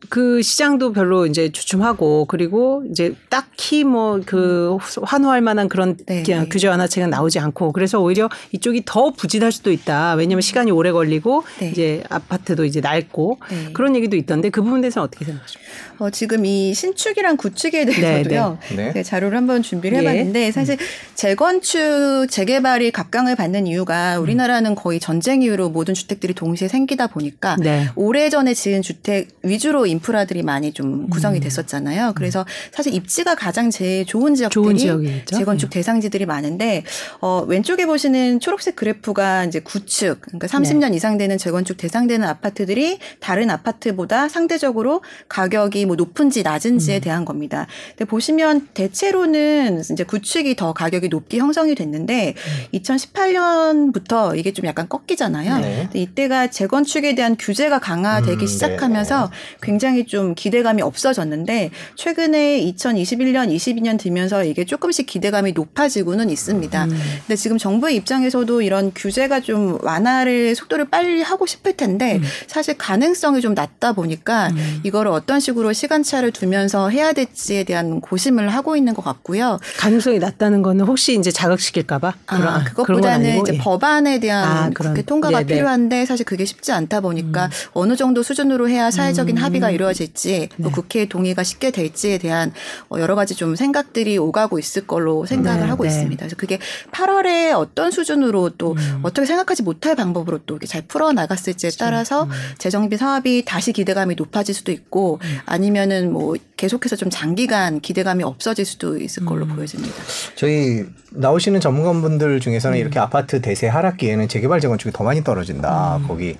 [0.08, 6.22] 그 시장도 별로 이제 주춤하고 그리고 이제 딱히 뭐 그 환호할 만한 그런 네.
[6.22, 10.14] 그냥 규제 완화책은 나오지 않고 그래서 오히려 이쪽이 더 부진할 수도 있다.
[10.14, 11.70] 왜냐하면 시간이 오래 걸리고 네.
[11.70, 13.72] 이제 아파트도 이제 낡고 네.
[13.72, 15.72] 그런 얘기도 있던데 그 부분에 대해서는 어떻게 생각하십니까?
[15.98, 18.58] 어, 지금 이 신축이랑 구축에 대해서도요.
[18.68, 18.92] 네, 네.
[18.92, 20.02] 제가 자료를 한번 준비를 예.
[20.02, 20.76] 해봤는데 사실
[21.14, 27.88] 재건축 재개발이 각광을 받는 이유가 우리나라는 거의 전쟁 이후로 모든 주택들이 동시에 생기다 보니까 네.
[27.96, 32.12] 오래 전에 지은 주택 위주로 인프라들이 많이 좀 구성이 됐었잖아요.
[32.14, 35.22] 그래서 사실 입지가 가장 제일 좋은 지역들이 좋은.
[35.26, 36.84] 재건축 대상지들이 많은데
[37.20, 43.50] 어, 왼쪽에 보시는 초록색 그래프가 이제 구축 그러니까 30년 이상 되는 재건축 대상되는 아파트들이 다른
[43.50, 47.66] 아파트보다 상대적으로 가격이 뭐 높은지 낮은지에 대한 겁니다.
[47.90, 52.34] 근데 보시면 대체로는 이제 구축이 더 가격이 높게 형성이 됐는데
[52.74, 55.58] 2018년부터 이게 좀 약간 꺾이잖아요.
[55.58, 55.88] 네.
[55.94, 59.30] 이때가 재건축에 대한 규제가 강화되기 음, 시작하면서
[59.62, 66.84] 굉장히 좀 기대감이 없어졌는데 최근에 2021년, 22년 들면서 이게 조금씩 기대감이 높아지고는 있습니다.
[66.84, 66.90] 음.
[67.26, 72.22] 근데 지금 정부의 입장에서도 이런 규제가 좀 완화를 속도를 빨리 하고 싶을 텐데 음.
[72.46, 74.50] 사실 가능성이 좀 낮다 보니까
[74.82, 79.58] 이거를 어떤 식으로 시간차를 두면서 해야 될지에 대한 고심을 하고 있는 것 같고요.
[79.78, 83.58] 가능성이 낮다는 거는 혹시 이제 자극시킬까봐 아, 건 그것보다는 이제 예.
[83.58, 85.52] 법안에 대한 아, 그런- 국회 통과가 네네.
[85.52, 85.56] 음.
[85.56, 90.70] 필요한데 사실 그게 쉽지 않다 보니까 어느 정도 수준으로 해야 사회적인 합의가 이루어질지 또 네.
[90.70, 92.52] 국회 동의가 쉽게 될지에 대한
[92.88, 95.88] 어, 여러 가지 좀 생각들이 오가고 있을 걸로 생각을 네, 하고 네.
[95.90, 96.18] 있습니다.
[96.18, 96.58] 그래서 그게
[96.92, 99.00] 8월에 어떤 수준으로 또 음.
[99.02, 102.30] 어떻게 생각하지 못할 방법으로 또 잘 풀어 나갔을지에 따라서 음.
[102.58, 108.98] 재정비 사업이 다시 기대감이 높아질 수도 있고 아니면은 뭐 계속해서 좀 장기간 기대감이 없어질 수도
[108.98, 109.54] 있을 걸로 음.
[109.54, 109.94] 보여집니다.
[110.34, 112.80] 저희 나오시는 전문가분들 중에서는 음.
[112.80, 115.98] 이렇게 아파트 대세 하락기에는 재개발 재건축이 더 많이 떨어진다.
[115.98, 116.08] 음.
[116.08, 116.36] 거기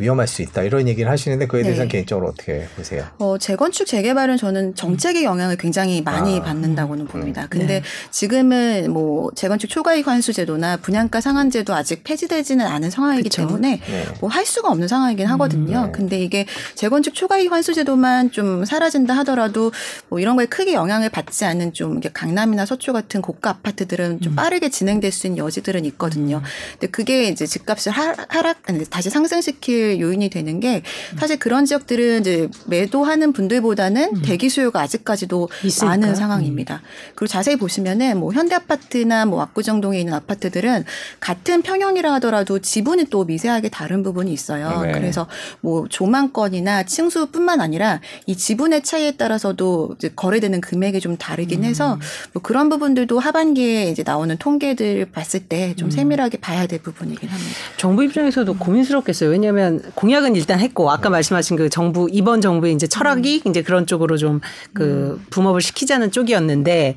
[0.00, 1.92] 위험할 수 있다 이런 얘기를 하시는데 그에 대해서는 네.
[1.92, 3.06] 개인적으로 어떻게 보세요?
[3.18, 6.42] 어, 재건축 재개발은 저는 정책의 영향을 굉장히 많이 아.
[6.42, 7.46] 받는다고는 봅니다.
[7.50, 7.82] 근데 네.
[8.10, 13.46] 지금은 뭐 재건축 초과이익 환수 제도나 분양가 상한제도 아직 폐지되지는 않은 상황이기 그쵸.
[13.46, 14.06] 때문에 네.
[14.20, 15.86] 뭐할 수가 없는 상황이긴 하거든요.
[15.86, 15.92] 네.
[15.92, 19.70] 근데 이게 재건축 초과이익 환수 제도만 좀 사라진다 하더라도
[20.08, 24.34] 뭐 이런 거에 크게 영향을 받지 않는 좀 이게 강남이나 서초 같은 고가 아파트들은 좀
[24.34, 26.40] 빠르게 진행될 수 있는 여지들은 있거든요.
[26.72, 30.82] 근데 그게 이제 집값을 하, 하락 다시 상승시킬 요인이 되는 게
[31.18, 35.86] 사실 그런 지역들은 이제 매도하는 분들보다는 대기 수요가 아직까지도 있으니까.
[35.96, 36.82] 많은 상황입니다.
[37.14, 40.84] 그리고 자세히 보시면은 뭐 현대 아파트나 뭐 압구정동에 있는 아파트들은
[41.18, 44.82] 같은 평형이라 하더라도 지분이 또 미세하게 다른 부분이 있어요.
[44.82, 44.92] 네.
[44.92, 45.26] 그래서
[45.62, 51.98] 뭐 조망권이나 층수뿐만 아니라 이 지분의 차이에 따라서도 이제 거래되는 금액이 좀 다르긴 해서
[52.32, 57.50] 뭐 그런 부분들도 하반기에 이제 나오는 통계들 봤을 때 좀 세밀하게 봐야 될 부분이긴 합니다.
[57.76, 59.30] 정부 입장에서도 고민스럽겠어요.
[59.30, 64.16] 왜냐하면 공약은 일단 했고 아까 말씀하신 그 정부 이번 정부의 이제 철학이 이제 그런 쪽으로
[64.16, 64.40] 좀
[64.72, 66.94] 그 붐업을 시키자는 쪽이었는데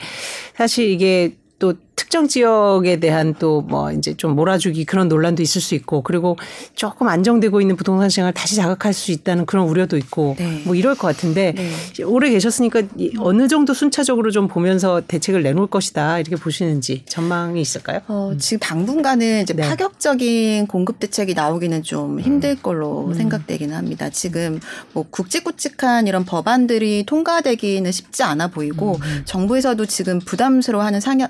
[0.55, 5.73] 사실 이게 또 특정 지역에 대한 또 뭐 이제 좀 몰아주기 그런 논란도 있을 수
[5.75, 6.37] 있고 그리고
[6.75, 10.61] 조금 안정되고 있는 부동산 시장을 다시 자극할 수 있다는 그런 우려도 있고 네.
[10.65, 12.03] 뭐 이럴 것 같은데 네.
[12.03, 18.01] 오래 계셨으니까 이 어느 정도 순차적으로 좀 보면서 대책을 내놓을 것이다 이렇게 보시는지 전망이 있을까요?
[18.07, 19.63] 어, 지금 당분간은 이제 네.
[19.69, 23.13] 파격적인 공급 대책이 나오기는 좀 힘들 걸로 음.
[23.13, 24.09] 생각되기는 합니다.
[24.09, 24.59] 지금
[24.93, 29.21] 뭐 굵직굵직한 이런 법안들이 통과되기는 쉽지 않아 보이고 음.
[29.25, 31.29] 정부에서도 지금 부담스러워하는 상여-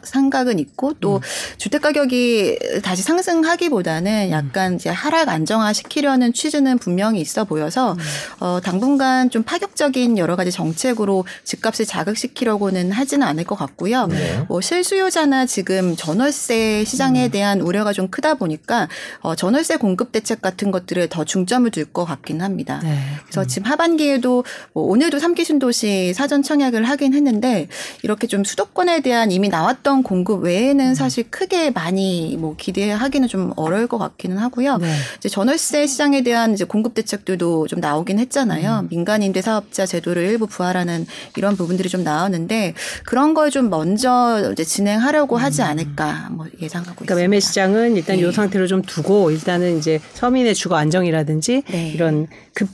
[0.53, 0.95] 상각은 있고 음.
[1.01, 1.21] 또
[1.57, 7.97] 주택 가격이 다시 상승하기보다는 약간 이제 하락 안정화 시키려는 취지는 분명히 있어 보여서
[8.39, 14.07] 어, 당분간 좀 파격적인 여러 가지 정책으로 집값을 자극시키려고는 하지는 않을 것 같고요.
[14.07, 14.45] 네.
[14.47, 18.87] 뭐 실수요자나 지금 전월세 시장에 대한 우려가 좀 크다 보니까
[19.21, 22.79] 어, 전월세 공급 대책 같은 것들에 더 중점을 둘 것 같긴 합니다.
[22.81, 22.97] 네.
[23.23, 27.67] 그래서 지금 하반기에도 뭐 오늘도 삼기 신도시 사전 청약을 하긴 했는데
[28.03, 33.87] 이렇게 좀 수도권에 대한 이미 나왔던 공급 외에는 사실 크게 많이 뭐 기대하기는 좀 어려울
[33.87, 34.77] 것 같기는 하고요.
[34.77, 34.93] 네.
[35.17, 38.87] 이제 전월세 시장에 대한 이제 공급 대책들도 좀 나오긴 했잖아요.
[38.89, 41.05] 민간 임대 사업자 제도를 일부 부활하는
[41.37, 42.73] 이런 부분들이 좀 나오는데
[43.05, 47.15] 그런 걸 좀 먼저 이제 진행하려고 하지 않을까 뭐 예상하고 그러니까 있습니다.
[47.15, 48.27] 매매 시장은 일단 네.
[48.27, 51.91] 이 상태로 좀 두고 일단은 이제 서민의 주거 안정이라든지 네.
[51.93, 52.25] 이런
[52.55, 52.67] 급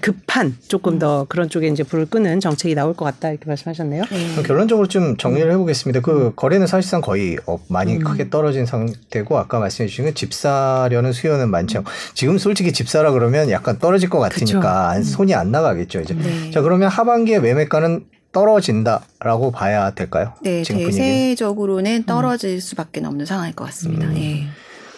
[0.00, 4.04] 급한 조금 더 그런 쪽에 이제 불을 끄는 정책이 나올 것 같다 이렇게 말씀하셨네요.
[4.10, 4.30] 네.
[4.32, 6.00] 그럼 결론적으로 좀 정리를 해보겠습니다.
[6.00, 8.04] 그 거래는 사실상 거의 어, 많이 음.
[8.04, 12.88] 크게 떨어진 상태고 아까 말씀해 주신 건 집 사려는 수요는 많지 않고 지금 솔직히 집
[12.88, 14.68] 사라 그러면 약간 떨어질 것 같으니까 그쵸.
[14.68, 16.14] 안- 손이 안 나가겠죠 이제.
[16.14, 16.50] 네.
[16.50, 20.32] 자 그러면 하반기에 매매가는 떨어진다라고 봐야 될까요?
[20.42, 20.62] 네.
[20.62, 24.06] 대세적으로는 떨어질 수밖에 없는 상황일 것 같습니다.
[24.06, 24.16] 음.
[24.16, 24.46] 예.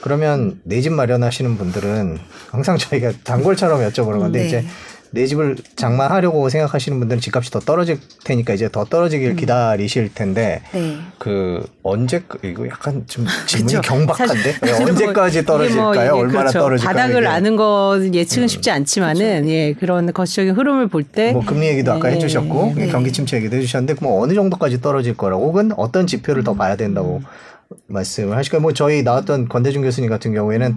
[0.04, 2.18] 그러면 내 집 마련하시는 분들은
[2.50, 4.46] 항상 저희가 단골처럼 여쭤보는 건데 네.
[4.46, 4.64] 이제
[5.12, 9.36] 내 집을 장만하려고 생각하시는 분들은 집값이 더 떨어질 테니까 이제 더 떨어지길 음.
[9.36, 10.98] 기다리실 텐데 네.
[11.18, 13.80] 그 언제 이거 약간 좀 질문이 그쵸.
[13.80, 16.10] 경박한데 예, 사실은 뭐 언제까지 이게 떨어질까요?
[16.10, 16.58] 뭐 얼마나 그렇죠.
[16.58, 16.94] 떨어질까요?
[16.96, 17.26] 바닥을 이게?
[17.28, 22.08] 아는 건 예측은 쉽지 않지만은 예 그런 거시적인 흐름을 볼 때 뭐 금리 얘기도 아까
[22.10, 22.16] 네.
[22.16, 22.88] 해주셨고 네.
[22.88, 27.20] 경기 침체 얘기도 해주셨는데 뭐 어느 정도까지 떨어질 거라고 혹은 어떤 지표를 더 봐야 된다고
[27.22, 27.26] 음.
[27.86, 28.60] 말씀을 하실까요?
[28.60, 30.74] 뭐 저희 나왔던 권대중 교수님 같은 경우에는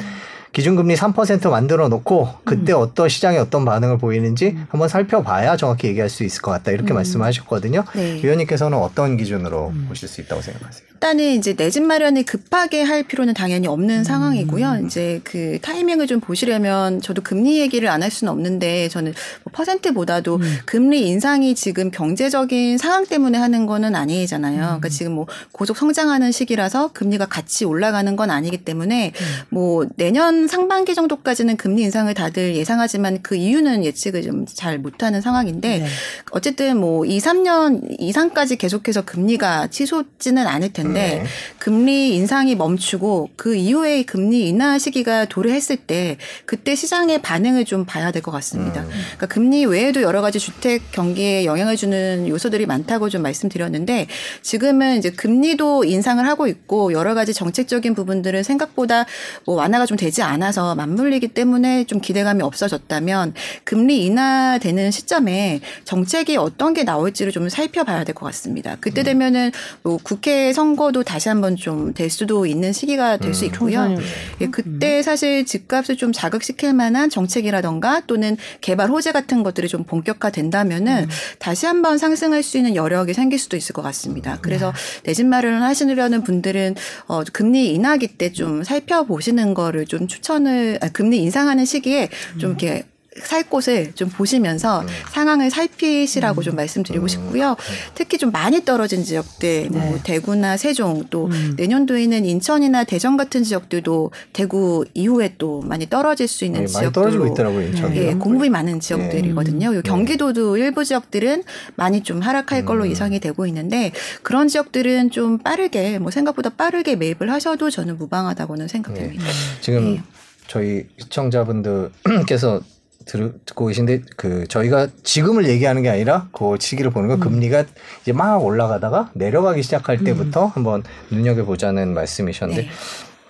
[0.53, 2.79] 기준금리 3% 만들어 놓고 그때 음.
[2.79, 7.83] 어떤 시장에 어떤 반응을 보이는지 한번 살펴봐야 정확히 얘기할 수 있을 것 같다 이렇게 말씀하셨거든요.
[7.95, 8.21] 네.
[8.23, 9.85] 위원님께서는 어떤 기준으로 음.
[9.87, 10.86] 보실 수 있다고 생각하세요?
[10.97, 14.83] 일단은 이제 내 집 마련을 급하게 할 필요는 당연히 없는 상황이고요.
[14.85, 20.39] 이제 그 타이밍을 좀 보시려면 저도 금리 얘기를 안 할 수는 없는데 저는 뭐 퍼센트보다도
[20.65, 24.55] 금리 인상이 지금 경제적인 상황 때문에 하는 거는 아니잖아요.
[24.61, 29.13] 그러니까 지금 뭐 고속 성장하는 시기라서 금리가 같이 올라가는 건 아니기 때문에
[29.49, 35.79] 뭐 내년 상반기 정도까지는 금리 인상을 다들 예상하지만 그 이유는 예측을 좀 잘 못하는 상황인데
[35.79, 35.87] 네.
[36.31, 41.23] 어쨌든 뭐 2, 3년 이상까지 계속해서 금리가 치솟지는 않을 텐데 네.
[41.59, 48.11] 금리 인상이 멈추고 그 이후에 금리 인하 시기가 도래했을 때 그때 시장의 반응을 좀 봐야
[48.11, 48.81] 될 것 같습니다.
[48.81, 48.89] 음.
[49.17, 54.07] 그러니까 금리 외에도 여러 가지 주택 경기에 영향을 주는 요소들이 많다고 좀 말씀드렸는데
[54.41, 59.05] 지금은 이제 금리도 인상을 하고 있고 여러 가지 정책적인 부분들은 생각보다
[59.45, 66.73] 뭐 완화가 좀 되지 않아서 맞물리기 때문에 좀 기대감이 없어졌다면 금리 인하되는 시점에 정책이 어떤
[66.73, 68.77] 게 나올지를 좀 살펴봐야 될 것 같습니다.
[68.79, 69.51] 그때 되면은
[69.83, 73.47] 뭐 국회 선거 선거도 다시 한번 좀 될 수도 있는 시기가 될수 음.
[73.47, 73.95] 있고요.
[74.41, 81.03] 예, 그때 사실 집값을 좀 자극시킬 만한 정책이라던가 또는 개발 호재 같은 것들이 좀 본격화된다면은
[81.05, 81.09] 음.
[81.39, 84.37] 다시 한번 상승할 수 있는 여력이 생길 수도 있을 것 같습니다.
[84.41, 85.11] 그래서 네.
[85.11, 86.75] 내집 마련을 하시려는 분들은
[87.07, 92.83] 어, 금리 인하기 때 좀 살펴보시는 거를 좀 추천을 아, 금리 인상하는 시기에 좀 이렇게
[93.21, 94.87] 살 곳을 좀 보시면서 음.
[95.11, 97.55] 상황을 살피시라고 좀 말씀드리고 싶고요.
[97.95, 99.99] 특히 좀 많이 떨어진 지역들, 뭐 네.
[100.03, 101.53] 대구나 세종 또 음.
[101.57, 107.27] 내년도에는 인천이나 대전 같은 지역들도 대구 이후에 또 많이 떨어질 수 있는 네, 지역들로 떨어지고
[107.27, 107.97] 있더라고요 인천이.
[107.97, 109.75] 예, 공급이 많은 지역들이거든요.
[109.75, 111.43] 요 경기도도 일부 지역들은
[111.75, 112.89] 많이 좀 하락할 걸로 음.
[112.89, 113.91] 예상이 되고 있는데
[114.23, 119.25] 그런 지역들은 좀 빠르게 뭐 생각보다 빠르게 매입을 하셔도 저는 무방하다고는 생각됩니다.
[119.61, 120.03] 지금 네.
[120.47, 122.61] 저희 시청자분들께서
[123.07, 127.65] 들, 듣고 계신데 그 저희가 지금을 얘기하는 게 아니라 그 시기를 보는 건 금리가
[128.01, 132.69] 이제 막 올라가다가 내려가기 시작할 때부터 한번 눈여겨 보자는 말씀이셨는데 네.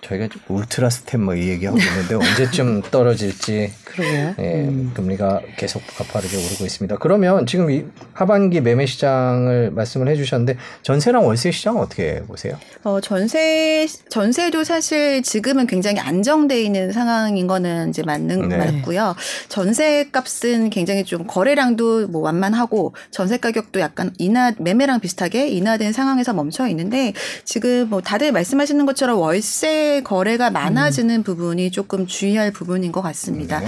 [0.02, 4.34] 저희가 좀 ultra step 뭐 이 얘기하고 있는데 언제쯤 떨어질지 그러게요.
[4.38, 4.92] 예, 음.
[4.94, 6.96] 금리가 계속 가파르게 오르고 있습니다.
[6.98, 12.56] 그러면 지금 이 하반기 매매 시장을 말씀을 해주셨는데 전세랑 월세 시장은 어떻게 보세요?
[12.84, 18.56] 어, 전세, 전세도 사실 지금은 굉장히 안정돼 있는 상황인 거는 이제 맞는, 네.
[18.56, 19.14] 맞고요.
[19.48, 26.32] 전세 값은 굉장히 좀 거래량도 뭐 완만하고 전세 가격도 약간 인하, 매매랑 비슷하게 인하된 상황에서
[26.32, 27.12] 멈춰 있는데
[27.44, 33.60] 지금 뭐 다들 말씀하시는 것처럼 월세 거래가 많아지는 부분이 조금 주의할 부분인 것 같습니다.
[33.60, 33.66] 네.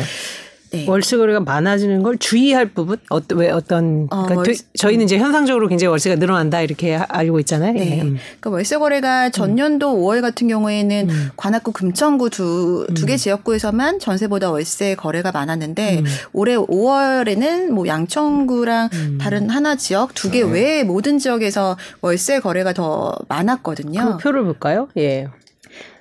[0.72, 0.86] 네.
[0.88, 5.66] 월세 거래가 많아지는 걸 주의할 부분 어떤 왜 어떤 어, 그러니까 월세- 저희는 이제 현상적으로
[5.66, 7.72] 굉장히 월세가 늘어난다 이렇게 하- 알고 있잖아요.
[7.72, 7.80] 네.
[7.98, 8.02] 예.
[8.02, 8.16] 음.
[8.38, 11.30] 그러니까 월세 거래가 전년도 5월 같은 경우에는 음.
[11.36, 16.04] 관악구, 금천구 두 두개 지역구에서만 전세보다 월세 거래가 많았는데 음.
[16.32, 19.18] 올해 5월에는 뭐 양천구랑 음.
[19.20, 20.52] 다른 하나 지역 두개 네.
[20.52, 24.18] 외에 모든 지역에서 월세 거래가 더 많았거든요.
[24.18, 24.86] 그 표를 볼까요?
[24.96, 25.26] 예.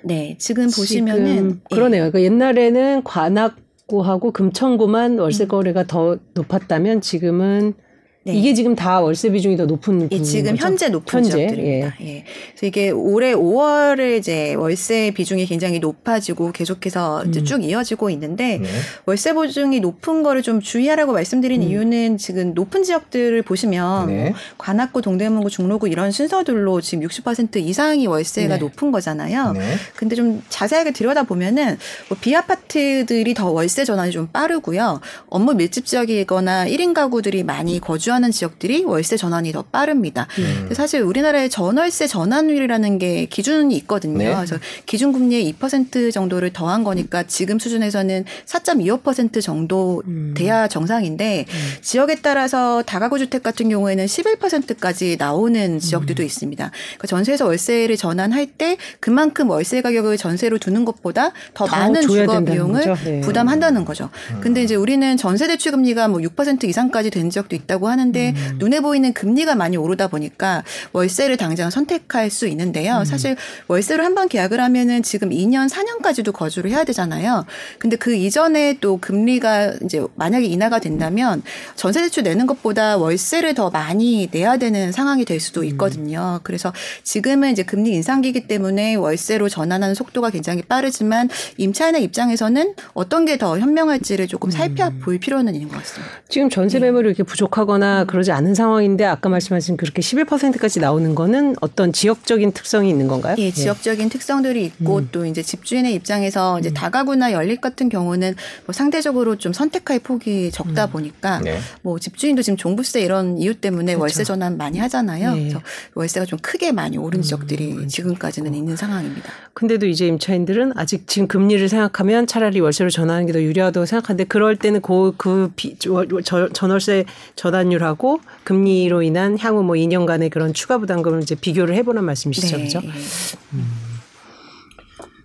[0.02, 1.74] 네, 지금 보시면은 예.
[1.74, 2.10] 그러네요.
[2.10, 7.74] 그러니까 옛날에는 관악구하고 금천구만 월세 거래가 더 높았다면 지금은
[8.22, 8.34] 네.
[8.34, 10.66] 이게 지금 다 월세 비중이 더 높은 예, 지금 거죠?
[10.66, 11.96] 현재 높은 현재, 지역들입니다.
[12.02, 12.24] 예.
[12.50, 17.44] 그래서 이게 올해 5월에 이제 월세 비중이 굉장히 높아지고 계속해서 이제 음.
[17.46, 18.68] 쭉 이어지고 있는데 네.
[19.06, 21.68] 월세 보증이 높은 거를 좀 주의하라고 말씀드린 음.
[21.68, 24.24] 이유는 지금 높은 지역들을 보시면 네.
[24.24, 28.60] 뭐 관악구, 동대문구, 중로구 이런 순서들로 지금 60% 이상이 월세가 네.
[28.60, 29.52] 높은 거잖아요.
[29.52, 29.76] 네.
[29.96, 31.78] 근데 좀 자세하게 들여다 보면은
[32.10, 35.00] 뭐 비아파트들이 더 월세 전환이 좀 빠르고요.
[35.30, 40.26] 업무 밀집 지역이거나 1인 가구들이 많이 거주 하는 지역들이 월세 전환이 더 빠릅니다.
[40.38, 40.70] 음.
[40.72, 44.18] 사실 우리나라의 전월세 전환율이라는 게 기준이 있거든요.
[44.18, 44.34] 네.
[44.34, 50.34] 그래서 기준 금리의 2% 정도를 더한 거니까 지금 수준에서는 4.25% 정도 음.
[50.36, 51.46] 돼야 정상인데
[51.80, 56.70] 지역에 따라서 다가구 주택 같은 경우에는 11%까지 나오는 지역들도 있습니다.
[56.70, 62.44] 그러니까 전세에서 월세를 전환할 때 그만큼 월세 가격을 전세로 두는 것보다 더, 더 많은 주거
[62.44, 62.96] 비용을 거죠?
[63.04, 63.20] 네.
[63.20, 64.10] 부담한다는 거죠.
[64.40, 68.80] 근데 이제 우리는 전세 대출 금리가 뭐 6% 이상까지 된 지역도 있다고 하는 데 눈에
[68.80, 73.04] 보이는 금리가 많이 오르다 보니까 월세를 당장 선택할 수 있는데요.
[73.04, 73.36] 사실
[73.68, 77.44] 월세로 한 번 계약을 하면은 지금 2년, 4년까지도 거주를 해야 되잖아요.
[77.78, 81.42] 근데 그 이전에 또 금리가 이제 만약에 인하가 된다면
[81.76, 86.40] 전세 대출 내는 것보다 월세를 더 많이 내야 되는 상황이 될 수도 있거든요.
[86.42, 93.40] 그래서 지금은 이제 금리 인상기이기 때문에 월세로 전환하는 속도가 굉장히 빠르지만 임차인의 입장에서는 어떤 게
[93.40, 96.12] 더 현명할지를 조금 살펴볼 필요는 있는 것 같습니다.
[96.28, 96.86] 지금 전세 네.
[96.86, 97.24] 매물이 이렇게 음.
[97.24, 103.34] 부족하거나 그러지 않은 상황인데 아까 말씀하신 그렇게 11%까지 나오는 거는 어떤 지역적인 특성이 있는 건가요?
[103.38, 105.08] 예, 지역적인 특성들이 있고 음.
[105.12, 108.34] 또 이제 집주인의 입장에서 이제 다가구나 연립 같은 경우는
[108.66, 110.90] 뭐 상대적으로 좀 선택할 폭이 적다 음.
[110.90, 111.58] 보니까 네.
[111.82, 114.00] 뭐 집주인도 지금 종부세 이런 이유 때문에 그렇죠.
[114.02, 115.34] 월세 전환 많이 하잖아요.
[115.36, 115.40] 예.
[115.40, 115.60] 그래서
[115.94, 117.88] 월세가 좀 크게 많이 오른 지역들이 그렇죠.
[117.88, 119.30] 지금까지는 있는 상황입니다.
[119.54, 124.56] 근데도 이제 임차인들은 아직 지금 금리를 생각하면 차라리 월세로 전환하는 게 더 유리하다고 생각하는데 그럴
[124.56, 127.04] 때는 그, 그 비, 저- 저- 전월세
[127.36, 132.56] 전환율 하고 금리로 인한 향후 뭐 2년간의 그런 추가 부담금을 이제 비교를 해보는 말씀이시죠.
[132.58, 132.80] 그죠?
[132.84, 132.90] 예.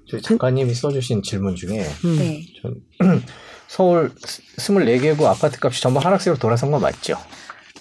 [0.09, 2.17] 저희 작가님이 써주신 질문 중에 음.
[2.17, 2.45] 네.
[2.61, 2.81] 전
[3.67, 4.11] 서울
[4.57, 7.17] 24개구 아파트 값이 전부 하락세로 돌아선 거 맞죠?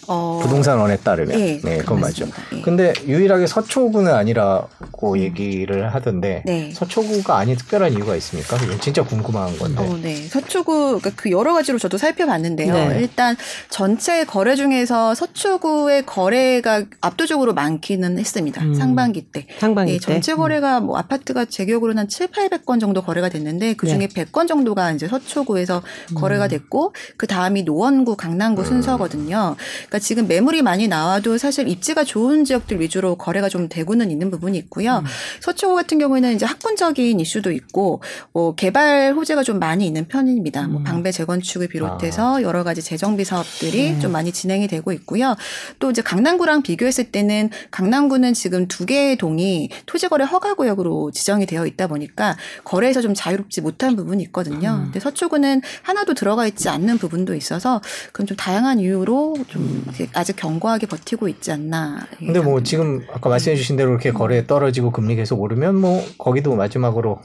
[0.06, 1.38] 어, 부동산원에 따르면.
[1.40, 2.26] 예, 네, 그건 맞죠.
[2.26, 2.56] 맞습니다.
[2.56, 2.62] 예.
[2.62, 6.70] 근데 유일하게 서초구는 아니라고 얘기를 하던데 네.
[6.72, 8.56] 서초구가 아닌 특별한 이유가 있습니까?
[8.56, 9.82] 이건 진짜 궁금한 건데.
[9.82, 10.16] 어, 네.
[10.28, 12.72] 서초구, 그러니까 그 여러 가지로 저도 살펴봤는데요.
[12.72, 12.98] 네.
[13.00, 13.36] 일단
[13.70, 18.62] 전체 거래 중에서 서초구의 거래가 압도적으로 많기는 했습니다.
[18.62, 18.74] 음.
[18.74, 19.46] 상반기 때.
[19.58, 20.00] 상반기 예, 때.
[20.00, 24.24] 전체 거래가 뭐 아파트가 제 기억으로는 한 7, 800건 정도 거래가 됐는데 그 중에 네.
[24.24, 25.82] 100건 정도가 이제 서초구에서
[26.14, 28.66] 거래가 됐고 그 다음이 노원구, 강남구 음.
[28.66, 29.56] 순서거든요.
[29.94, 34.58] 그러니까 지금 매물이 많이 나와도 사실 입지가 좋은 지역들 위주로 거래가 좀 되고는 있는 부분이
[34.58, 34.98] 있고요.
[34.98, 35.04] 음.
[35.40, 38.02] 서초구 같은 경우에는 이제 학군적인 이슈도 있고
[38.32, 40.66] 뭐 개발 호재가 좀 많이 있는 편입니다.
[40.66, 40.84] 뭐 음.
[40.84, 43.98] 방배 재건축을 비롯해서 여러 가지 재정비 사업들이 네.
[44.00, 45.36] 좀 많이 진행이 되고 있고요.
[45.78, 51.66] 또 이제 강남구랑 비교했을 때는 강남구는 지금 두 개의 동이 토지거래 허가 구역으로 지정이 되어
[51.66, 54.70] 있다 보니까 거래에서 좀 자유롭지 못한 부분이 있거든요.
[54.70, 54.84] 음.
[54.84, 57.80] 근데 서초구는 하나도 들어가 있지 않는 부분도 있어서
[58.12, 62.06] 그건 좀 다양한 이유로 좀 아직 견고하게 버티고 있지 않나.
[62.18, 66.54] 근데 뭐 지금 아까 말씀해 주신 대로 이렇게 거래 떨어지고 금리 계속 오르면 뭐 거기도
[66.54, 67.20] 마지막으로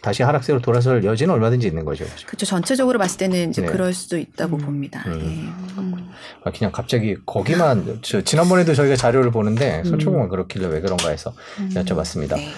[0.00, 2.04] 다시 하락세로 돌아설 여지는 얼마든지 있는 거죠.
[2.04, 2.26] 그죠?
[2.26, 2.46] 그렇죠.
[2.46, 3.68] 전체적으로 봤을 때는 이제 네.
[3.68, 4.60] 그럴 수도 있다고 음.
[4.60, 5.02] 봅니다.
[5.06, 5.12] 음.
[5.20, 5.78] 예.
[5.80, 6.10] 음.
[6.44, 9.90] 아, 그냥 갑자기 거기만 저 지난번에도 저희가 자료를 보는데 음.
[9.90, 11.32] 서초공은 그렇길래 왜 그런가 해서
[11.74, 12.36] 여쭤봤습니다.
[12.36, 12.52] 네.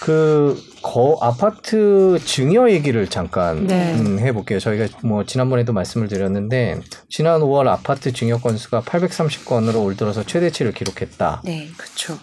[0.00, 3.94] 그 거 아파트 증여 얘기를 잠깐 네.
[3.94, 4.58] 음, 해볼게요.
[4.58, 11.42] 저희가 뭐 지난번에도 말씀을 드렸는데 지난 5월 아파트 증여 건수가 830건으로 올 들어서 최대치를 기록했다.
[11.44, 12.18] 네, 그렇죠.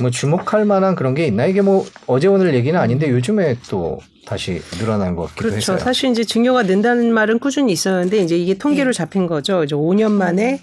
[0.00, 1.46] 뭐 주목할 만한 그런 게 있나?
[1.46, 5.56] 이게 뭐 어제 오늘 얘기는 아닌데 요즘에 또 다시 늘어난 것 같기도 그렇죠.
[5.56, 5.78] 했어요.
[5.78, 8.96] 사실 이제 증여가 는다는 말은 꾸준히 있었는데 이제 이게 통계로 네.
[8.96, 9.64] 잡힌 거죠.
[9.64, 10.60] 이제 5년 만에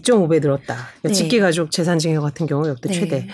[0.00, 0.76] 2.5배 늘었다.
[1.02, 1.12] 네.
[1.12, 2.94] 직계 가족 재산 증여 같은 경우 역대 네.
[2.94, 3.16] 최대.
[3.20, 3.26] 네.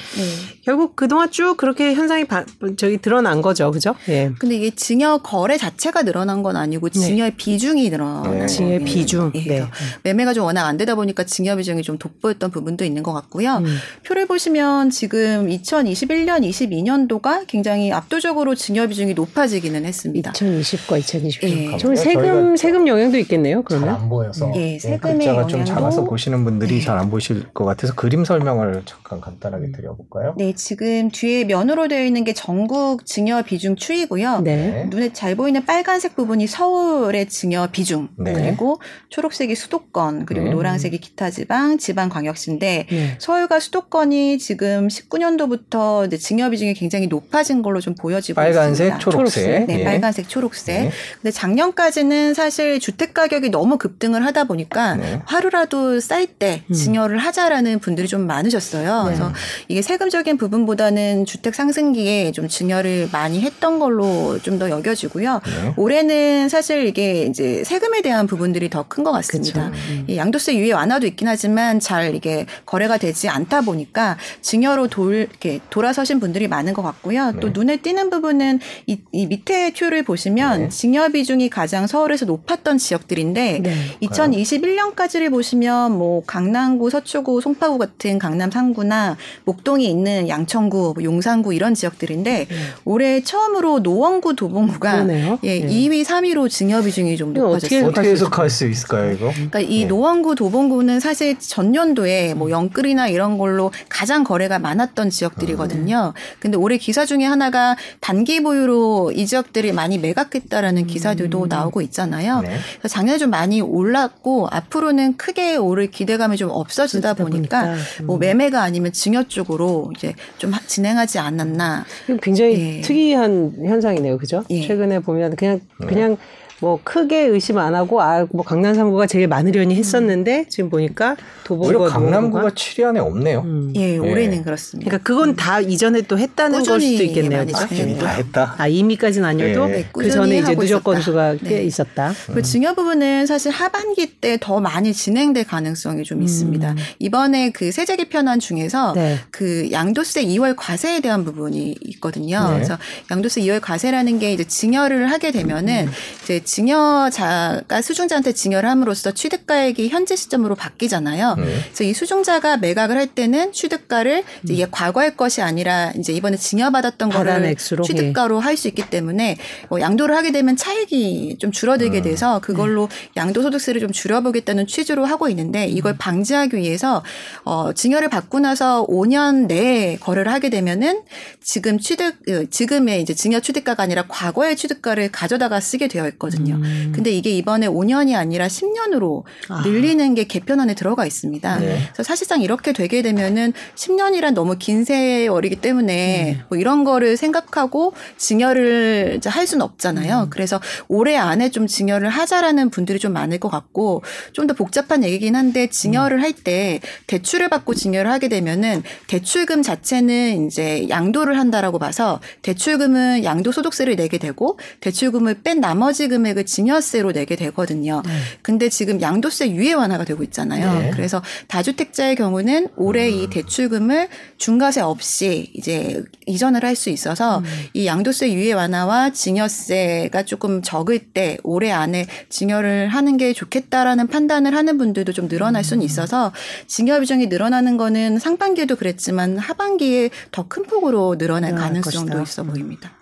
[0.64, 2.44] 결국 그동안 쭉 그렇게 현상이 바,
[2.76, 3.70] 저기 드러난 거죠.
[3.70, 3.94] 그죠?
[4.08, 4.30] 예.
[4.38, 8.46] 근데 이게 증여 거래 자체가 늘어난 건 아니고 증여의 비중이 늘어난 네.
[8.46, 8.84] 증여의.
[8.84, 9.32] 비중.
[9.34, 9.40] 예.
[9.40, 9.66] 네.
[10.04, 13.56] 매매가 좀 워낙 안 되다 보니까 증여 비중이 좀 돋보였던 부분도 있는 것 같고요.
[13.58, 13.76] 음.
[14.06, 20.32] 표를 보시면 지금 2021년, 22년도가 굉장히 압도적으로 증여 비중이 높아지기는 했습니다.
[20.32, 21.72] 2020과 2021.
[21.72, 21.76] 예.
[21.78, 23.62] 좀 저희가 세금 세금 영향도 있겠네요.
[23.62, 23.88] 그러면.
[23.90, 26.84] 잘안 보여서 예, 예, 세금의 영향도- 작아서 보시는 분 들이 네.
[26.84, 30.34] 잘안 보실 것 같아서 그림 설명을 잠깐 간단하게 드려볼까요?
[30.36, 34.40] 네, 지금 뒤에 면으로 되어 있는 게 전국 증여 비중 추이고요.
[34.40, 34.86] 네.
[34.90, 38.32] 눈에 잘 보이는 빨간색 부분이 서울의 증여 비중 네.
[38.32, 38.80] 그리고
[39.10, 40.50] 초록색이 수도권 그리고 네.
[40.52, 43.16] 노란색이 기타 지방 지방 광역시인데 네.
[43.18, 48.98] 서울과 수도권이 지금 19년도부터 이제 증여 비중이 굉장히 높아진 걸로 좀 보여지고 빨간색, 있습니다.
[48.98, 49.44] 초록색.
[49.44, 49.66] 초록색.
[49.66, 49.84] 네, 예.
[49.84, 50.82] 빨간색, 초록색.
[50.84, 50.90] 네.
[51.20, 55.20] 근데 작년까지는 사실 주택 가격이 너무 급등을 하다 보니까 네.
[55.24, 56.74] 하루라도 쌀때 음.
[56.74, 58.98] 증여를 하자라는 분들이 좀 많으셨어요.
[59.02, 59.04] 네.
[59.04, 59.32] 그래서
[59.68, 65.40] 이게 세금적인 부분보다는 주택 상승기에 좀 증여를 많이 했던 걸로 좀 더 여겨지고요.
[65.44, 65.72] 네.
[65.78, 69.68] 올해는 사실 이게 이제 세금에 대한 부분들이 더 큰 것 같습니다.
[69.68, 70.04] 음.
[70.08, 75.60] 이 양도세 유예 완화도 있긴 하지만 잘 이게 거래가 되지 않다 보니까 증여로 돌 이렇게
[75.70, 77.32] 돌아서신 분들이 많은 것 같고요.
[77.40, 77.52] 또 네.
[77.54, 80.68] 눈에 띄는 부분은 이, 이 밑에 큐를 보시면 네.
[80.68, 83.74] 증여 비중이 가장 서울에서 높았던 지역들인데 네.
[84.02, 91.74] 2021년까지를 보시면 뭐 강남구, 서초구, 송파구 같은 강남 3구나 목동이 있는 양천구, 뭐 용산구 이런
[91.74, 92.56] 지역들인데 네.
[92.84, 95.38] 올해 처음으로 노원구, 도봉구가 그러네요.
[95.42, 95.66] 예, 네.
[95.66, 97.90] 2위, 3위로 증여 비중이 좀 이거 어떻게 높아졌어요.
[97.90, 99.30] 어떻게 해석할 수 있을까요, 이거?
[99.32, 99.86] 그러니까 이 네.
[99.86, 106.12] 노원구 도봉구는 사실 전년도에 뭐 영끌이나 이런 걸로 가장 거래가 많았던 지역들이거든요.
[106.38, 112.40] 근데 올해 기사 중에 하나가 단기 보유로 이 지역들이 많이 매각했다라는 기사들도 나오고 있잖아요.
[112.40, 112.56] 네.
[112.78, 117.30] 그래서 작년에 좀 많이 올랐고 앞으로는 크게 오를 기대 감이 좀 없어지다 보니까
[117.60, 118.06] 보니까, 음.
[118.06, 121.84] 뭐 매매가 아니면 증여 쪽으로 이제 좀 하- 진행하지 않았나.
[122.22, 122.80] 굉장히 예.
[122.82, 124.18] 특이한 현상이네요.
[124.18, 124.44] 그죠?
[124.50, 124.66] 예.
[124.66, 125.86] 최근에 보면 그냥 네.
[125.86, 126.16] 그냥
[126.60, 131.78] 뭐 크게 의심 안 하고 아 뭐 강남 3구가 제일 많으려니 했었는데 지금 보니까 도봉구가
[131.78, 133.40] 오히려 강남구가 노원구가 7위 안에 없네요.
[133.40, 133.72] 음.
[133.76, 133.98] 예, 예.
[133.98, 134.88] 올해는 그렇습니다.
[134.90, 137.46] 그러니까 그건 다 이전에 또 했다는 걸 수도 있겠네요.
[137.46, 138.54] 진행이 이미 다 했다.
[138.58, 139.86] 아 이미까지는 아니어도 예.
[139.92, 141.48] 그 전에 이제 누적 건수가 있었다.
[141.48, 141.62] 꽤 네.
[141.64, 142.12] 있었다.
[142.32, 146.74] 그 증여 부분은 사실 하반기 때 더 많이 진행될 가능성이 좀 있습니다.
[146.98, 148.94] 이번에 그 세제 개편안 중에서 음.
[148.94, 149.18] 네.
[149.30, 152.48] 그 양도세 2월 과세에 대한 부분이 있거든요.
[152.48, 152.54] 네.
[152.54, 152.78] 그래서
[153.10, 155.92] 양도세 2월 과세라는 게 이제 증여를 하게 되면은 음.
[156.22, 161.36] 이제 증여자가 수중자한테 증여를 함으로써 취득가액이 현재 시점으로 바뀌잖아요.
[161.36, 161.44] 네.
[161.66, 167.10] 그래서 이 수중자가 매각을 할 때는 취득가를 이제 이게 과거의 것이 아니라 이제 이번에 증여받았던
[167.10, 169.36] 거를 취득가로 할수 있기 때문에
[169.68, 172.02] 뭐 양도를 하게 되면 차익이 좀 줄어들게 음.
[172.02, 177.04] 돼서 그걸로 양도소득세를 좀 줄여보겠다는 취지로 하고 있는데 이걸 방지하기 위해서
[177.44, 181.02] 어 증여를 받고 나서 5년 내에 거래를 하게 되면은
[181.40, 186.39] 지금 취득 그 지금의 이제 증여 취득가가 아니라 과거의 취득가를 가져다가 쓰게 되어 있거든요.
[186.48, 186.92] 음.
[186.94, 189.62] 근데 이게 이번에 5년이 아니라 10년으로 아.
[189.62, 191.58] 늘리는 게 개편안에 들어가 있습니다.
[191.58, 191.78] 네.
[191.92, 196.44] 그래서 사실상 이렇게 되게 되면은 10년이란 너무 긴 세월이기 때문에 음.
[196.48, 200.24] 뭐 이런 거를 생각하고 증여를 할 수는 없잖아요.
[200.24, 200.30] 음.
[200.30, 205.36] 그래서 올해 안에 좀 증여를 하자라는 분들이 좀 많을 것 같고 좀 더 복잡한 얘기긴
[205.36, 212.20] 한데 증여를 할 때 대출을 받고 증여를 하게 되면은 대출금 자체는 이제 양도를 한다라고 봐서
[212.42, 218.02] 대출금은 양도 소득세를 내게 되고 대출금을 뺀 나머지 금은 금액을 증여세로 내게 되거든요.
[218.04, 218.12] 네.
[218.42, 220.80] 근데 지금 양도세 유예 완화가 되고 있잖아요.
[220.80, 220.90] 네.
[220.92, 223.14] 그래서 다주택자의 경우는 올해 음.
[223.14, 224.08] 이 대출금을
[224.38, 227.44] 중과세 없이 이제 이전을 할 수 있어서 음.
[227.74, 234.54] 이 양도세 유예 완화와 증여세가 조금 적을 때 올해 안에 증여를 하는 게 좋겠다라는 판단을
[234.54, 235.64] 하는 분들도 좀 늘어날 음.
[235.64, 236.32] 수는 있어서
[236.68, 242.22] 증여 비중이 늘어나는 거는 상반기에도 그랬지만 하반기에 더 큰 폭으로 늘어날 가능성도.
[242.22, 242.48] 있어 음.
[242.48, 242.99] 보입니다.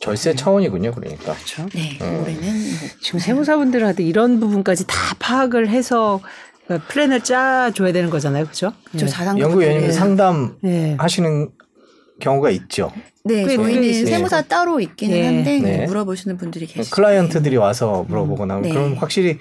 [0.00, 1.34] 절세 차원이군요, 그러니까.
[1.34, 1.66] 그렇죠.
[1.74, 2.20] 네, 음.
[2.22, 6.20] 올해는 뭐 지금 세무사분들한테 이런 부분까지 다 파악을 해서
[6.66, 8.72] 그 플랜을 짜줘야 되는 거잖아요, 그렇죠?
[8.96, 9.92] 저 자산 연구위원님 네.
[9.92, 10.94] 상담 예.
[10.98, 11.48] 하시는
[12.20, 12.92] 경우가 있죠.
[13.24, 15.26] 네, 그게 저희는 그게 세무사 따로 있기는 네.
[15.26, 15.86] 한데 네.
[15.86, 16.94] 물어보시는 분들이 계시죠.
[16.94, 18.70] 클라이언트들이 와서 물어보거나 네.
[18.70, 19.38] 그럼 확실히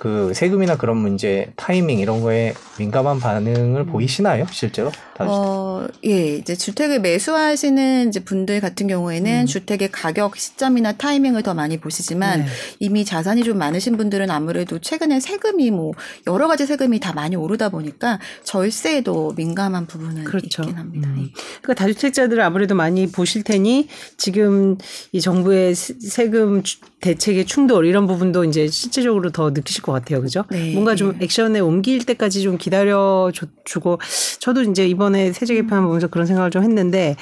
[0.00, 4.90] 그 세금이나 그런 문제, 타이밍 이런 거에 민감한 반응을 보이시나요, 실제로?
[5.14, 9.44] 다 어, 예, 이제 주택을 매수하시는 이제 분들 같은 경우에는 음.
[9.44, 12.46] 주택의 가격 시점이나 타이밍을 더 많이 보시지만 네.
[12.78, 15.92] 이미 자산이 좀 많으신 분들은 아무래도 최근에 세금이 뭐
[16.26, 20.62] 여러 가지 세금이 다 많이 오르다 보니까 절세에도 민감한 부분은 그렇죠.
[20.62, 21.10] 있긴 합니다.
[21.10, 21.28] 음.
[21.60, 24.78] 그러니까 다주택자들을 아무래도 많이 보실 테니 지금
[25.12, 30.20] 이 정부의 세- 세금 주- 대책의 충돌 이런 부분도 이제 실질적으로 더 느끼실 것 같아요,
[30.20, 30.44] 그죠?
[30.50, 30.72] 네.
[30.74, 33.98] 뭔가 좀 액션에 옮길 때까지 좀 기다려 주- 주고
[34.40, 37.16] 저도 이제 이번에 세제 개편 보면서 그런 생각을 좀 했는데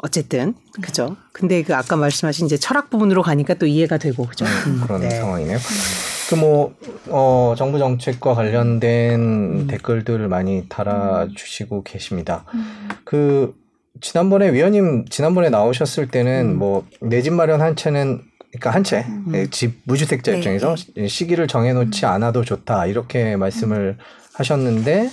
[0.00, 1.16] 어쨌든 그죠?
[1.32, 4.44] 근데 그 아까 말씀하신 이제 철학 부분으로 가니까 또 이해가 되고 그죠?
[4.44, 5.10] 음, 그런 네.
[5.10, 5.58] 상황이네요.
[6.28, 6.74] 그 뭐
[7.08, 9.66] 어, 정부 정책과 관련된 음.
[9.66, 12.44] 댓글들을 많이 달아주시고 계십니다.
[12.52, 12.88] 음.
[13.04, 13.54] 그
[14.02, 16.58] 지난번에 위원님 지난번에 나오셨을 때는 음.
[16.58, 18.20] 뭐내 집 마련 한 채는
[18.50, 20.38] 그러니까 한채집 무주택자 네.
[20.38, 20.74] 입장에서
[21.08, 23.98] 시기를 정해놓지 않아도 좋다 이렇게 말씀을
[24.34, 25.10] 하셨는데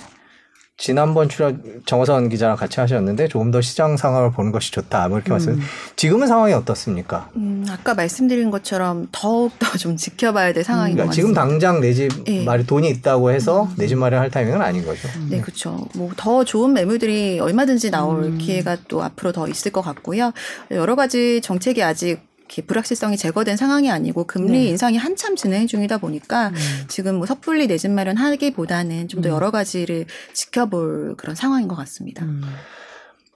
[0.78, 5.30] 지난번 출연 정호선 기자랑 같이 하셨는데 조금 더 시장 상황을 보는 것이 좋다 뭐 이렇게
[5.30, 5.54] 말씀.
[5.54, 5.60] 음.
[5.96, 7.30] 지금은 상황이 어떻습니까?
[7.36, 11.14] 음, 아까 말씀드린 것처럼 더욱 더 좀 지켜봐야 될 상황인 것 그러니까 같습니다.
[11.14, 12.44] 지금 당장 내집 예.
[12.44, 15.08] 마련 돈이 있다고 해서 내 집 마련할 타이밍은 아닌 거죠.
[15.30, 15.86] 네, 그렇죠.
[15.94, 18.38] 뭐 더 좋은 매물들이 얼마든지 나올 음.
[18.38, 20.32] 기회가 또 앞으로 더 있을 것 같고요.
[20.70, 22.20] 여러 가지 정책이 아직
[22.66, 24.64] 불확실성이 제거된 상황이 아니고 금리 네.
[24.66, 26.54] 인상이 한참 진행 중이다 보니까 음.
[26.88, 29.34] 지금 뭐 섣불리 내집 마련 하기보다는 좀더 음.
[29.34, 32.24] 여러 가지를 지켜볼 그런 상황인 것 같습니다.
[32.24, 32.42] 음.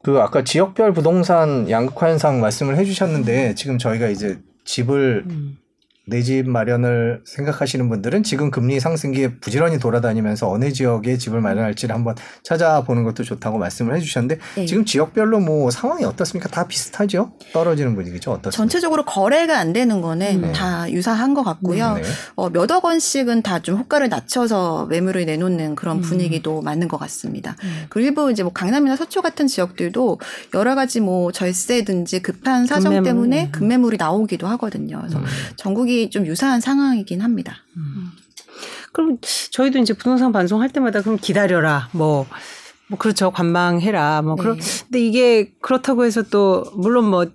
[0.02, 5.58] 그 아까 지역별 부동산 양극화 현상 말씀을 해주셨는데 지금 저희가 이제 집을 음.
[6.06, 12.14] 내 집 마련을 생각하시는 분들은 지금 금리 상승기에 부지런히 돌아다니면서 어느 지역에 집을 마련할지를 한번
[12.42, 14.66] 찾아보는 것도 좋다고 말씀을 해주셨는데 네.
[14.66, 16.48] 지금 지역별로 뭐 상황이 어떻습니까?
[16.48, 17.32] 다 비슷하죠?
[17.52, 18.32] 떨어지는 분위기죠?
[18.32, 18.56] 어떻습니까?
[18.56, 20.52] 전체적으로 거래가 안 되는 거는 네.
[20.52, 21.94] 다 유사한 것 같고요.
[21.94, 22.02] 네.
[22.34, 26.00] 어, 몇억 원씩은 다 좀 호가를 낮춰서 매물을 내놓는 그런 음.
[26.02, 27.56] 분위기도 맞는 것 같습니다.
[27.62, 27.84] 음.
[27.90, 30.18] 그리고 일부 이제 뭐 강남이나 서초 같은 지역들도
[30.54, 33.04] 여러 가지 뭐 절세든지 급한 사정 급매물.
[33.04, 33.52] 때문에 음.
[33.52, 34.98] 급매물이 나오기도 하거든요.
[35.00, 35.24] 그래서 음.
[35.56, 37.56] 전국이 좀 유사한 상황이긴 합니다.
[38.92, 39.18] 그럼
[39.50, 41.88] 저희도 이제 부동산 방송할 때마다 그럼 기다려라.
[41.92, 42.26] 뭐,
[42.88, 43.30] 뭐 그렇죠.
[43.30, 44.22] 관망해라.
[44.22, 44.42] 뭐 네.
[44.42, 47.26] 그런 근데 이게 그렇다고 해서 또 물론 뭐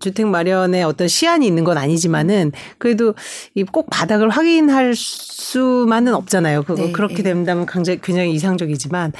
[0.00, 3.14] 주택 마련에 어떤 시한이 있는 건 아니지만은 그래도
[3.54, 6.62] 이꼭 바닥을 확인할 수만은 없잖아요.
[6.64, 7.22] 그거 네, 그렇게 네.
[7.24, 9.12] 된다면 굉장히, 굉장히 이상적이지만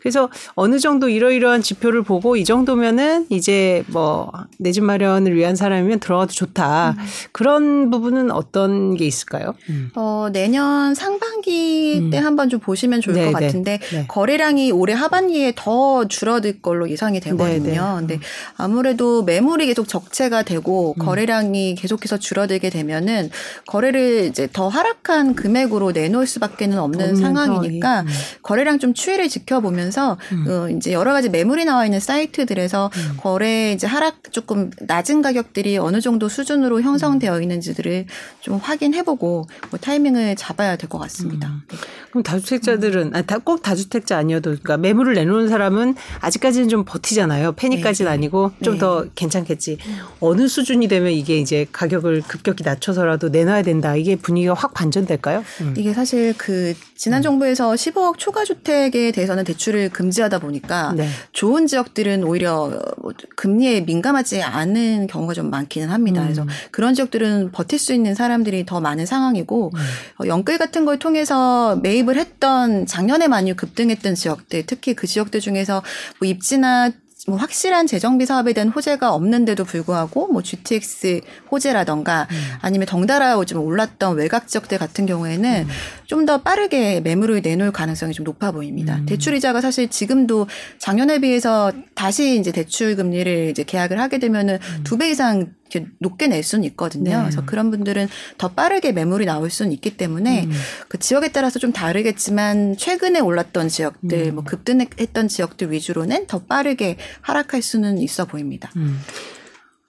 [0.00, 6.00] 그래서 어느 정도 이러이러한 지표를 보고 이 정도면은 이제 뭐 내 집 마련을 위한 사람이면
[6.00, 6.96] 들어가도 좋다.
[6.98, 7.04] 음.
[7.32, 9.54] 그런 부분은 어떤 게 있을까요?
[9.68, 9.90] 음.
[9.94, 12.10] 어, 내년 상반기 음.
[12.10, 13.46] 때 한번 좀 보시면 좋을 네, 것 네.
[13.46, 14.04] 같은데 네.
[14.08, 18.00] 거래량이 올해 하반기에 더 줄어들 걸로 예상이 되거든요.
[18.00, 18.14] 네, 네.
[18.14, 18.18] 근데
[18.56, 21.04] 아무래도 매물이 계속 적 체가 되고 음.
[21.04, 23.30] 거래량이 계속해서 줄어들게 되면은
[23.66, 28.08] 거래를 이제 더 하락한 금액으로 내놓을 수밖에는 없는 상황이니까 상황이.
[28.08, 28.14] 음.
[28.42, 30.46] 거래량 좀 추이를 지켜보면서 음.
[30.48, 33.16] 어, 이제 여러 가지 매물이 나와 있는 사이트들에서 음.
[33.18, 38.06] 거래 이제 하락 조금 낮은 가격들이 어느 정도 수준으로 형성되어 있는지들을
[38.40, 41.48] 좀 확인해보고 뭐 타이밍을 잡아야 될 것 같습니다.
[41.48, 41.62] 음.
[41.70, 41.76] 네.
[42.10, 47.52] 그럼 다주택자들은 아, 다, 꼭 다주택자 아니어도 그러니까 매물을 내놓는 사람은 아직까지는 좀 버티잖아요.
[47.52, 48.14] 페니까지는 네.
[48.14, 48.78] 아니고 좀 네.
[48.80, 49.78] 더 괜찮겠지.
[50.20, 53.96] 어느 수준이 되면 이게 이제 가격을 급격히 낮춰서라도 내놔야 된다.
[53.96, 55.44] 이게 분위기가 확 반전될까요?
[55.60, 55.74] 음.
[55.76, 61.08] 이게 사실 그 지난 정부에서 15억 초과 주택에 대해서는 대출을 금지하다 보니까 네.
[61.32, 66.22] 좋은 지역들은 오히려 뭐 금리에 민감하지 않은 경우가 좀 많기는 합니다.
[66.22, 66.26] 음.
[66.26, 69.80] 그래서 그런 지역들은 버틸 수 있는 사람들이 더 많은 상황이고 음.
[70.20, 75.82] 어, 연끌 같은 걸 통해서 매입을 했던 작년에 많이 급등했던 지역들 특히 그 지역들 중에서
[76.20, 76.90] 뭐 입지나
[77.26, 82.36] 뭐 확실한 재정비 사업에 대한 호재가 없는데도 불구하고 뭐 GTX 호재라던가 음.
[82.60, 85.66] 아니면 덩달아 좀 올랐던 외곽 지역들 같은 경우에는
[86.06, 88.96] 좀 더 빠르게 매물을 내놓을 가능성이 좀 높아 보입니다.
[88.96, 89.06] 음.
[89.06, 90.46] 대출 이자가 사실 지금도
[90.78, 96.42] 작년에 비해서 다시 이제 대출 금리를 이제 계약을 하게 되면은 두배 이상 이렇게 높게 낼
[96.42, 97.10] 수는 있거든요.
[97.10, 97.16] 음.
[97.16, 97.22] 네.
[97.22, 100.52] 그래서 그런 분들은 더 빠르게 매물이 나올 수는 있기 때문에 음.
[100.88, 104.34] 그 지역에 따라서 좀 다르겠지만 최근에 올랐던 지역들, 음.
[104.36, 108.70] 뭐 급등했던 지역들 위주로는 더 빠르게 하락할 수는 있어 보입니다.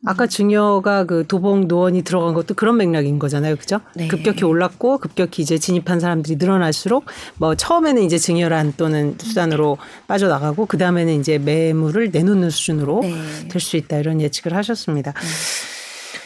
[0.05, 0.07] 음.
[0.07, 3.55] 아까 증여가 그 도봉 노원이 들어간 것도 그런 맥락인 거잖아요.
[3.55, 3.79] 그죠?
[3.95, 4.07] 네.
[4.07, 7.05] 급격히 올랐고 급격히 이제 진입한 사람들이 늘어날수록
[7.37, 9.77] 뭐 처음에는 이제 증여란 또는 수단으로
[10.07, 13.47] 빠져나가고 그다음에는 이제 매물을 내놓는 수준으로 네.
[13.49, 15.13] 될수 있다 이런 예측을 하셨습니다.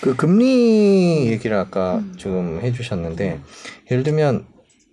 [0.01, 3.39] 그 금리 얘기를 아까 좀 해주셨는데
[3.91, 4.45] 예를 들면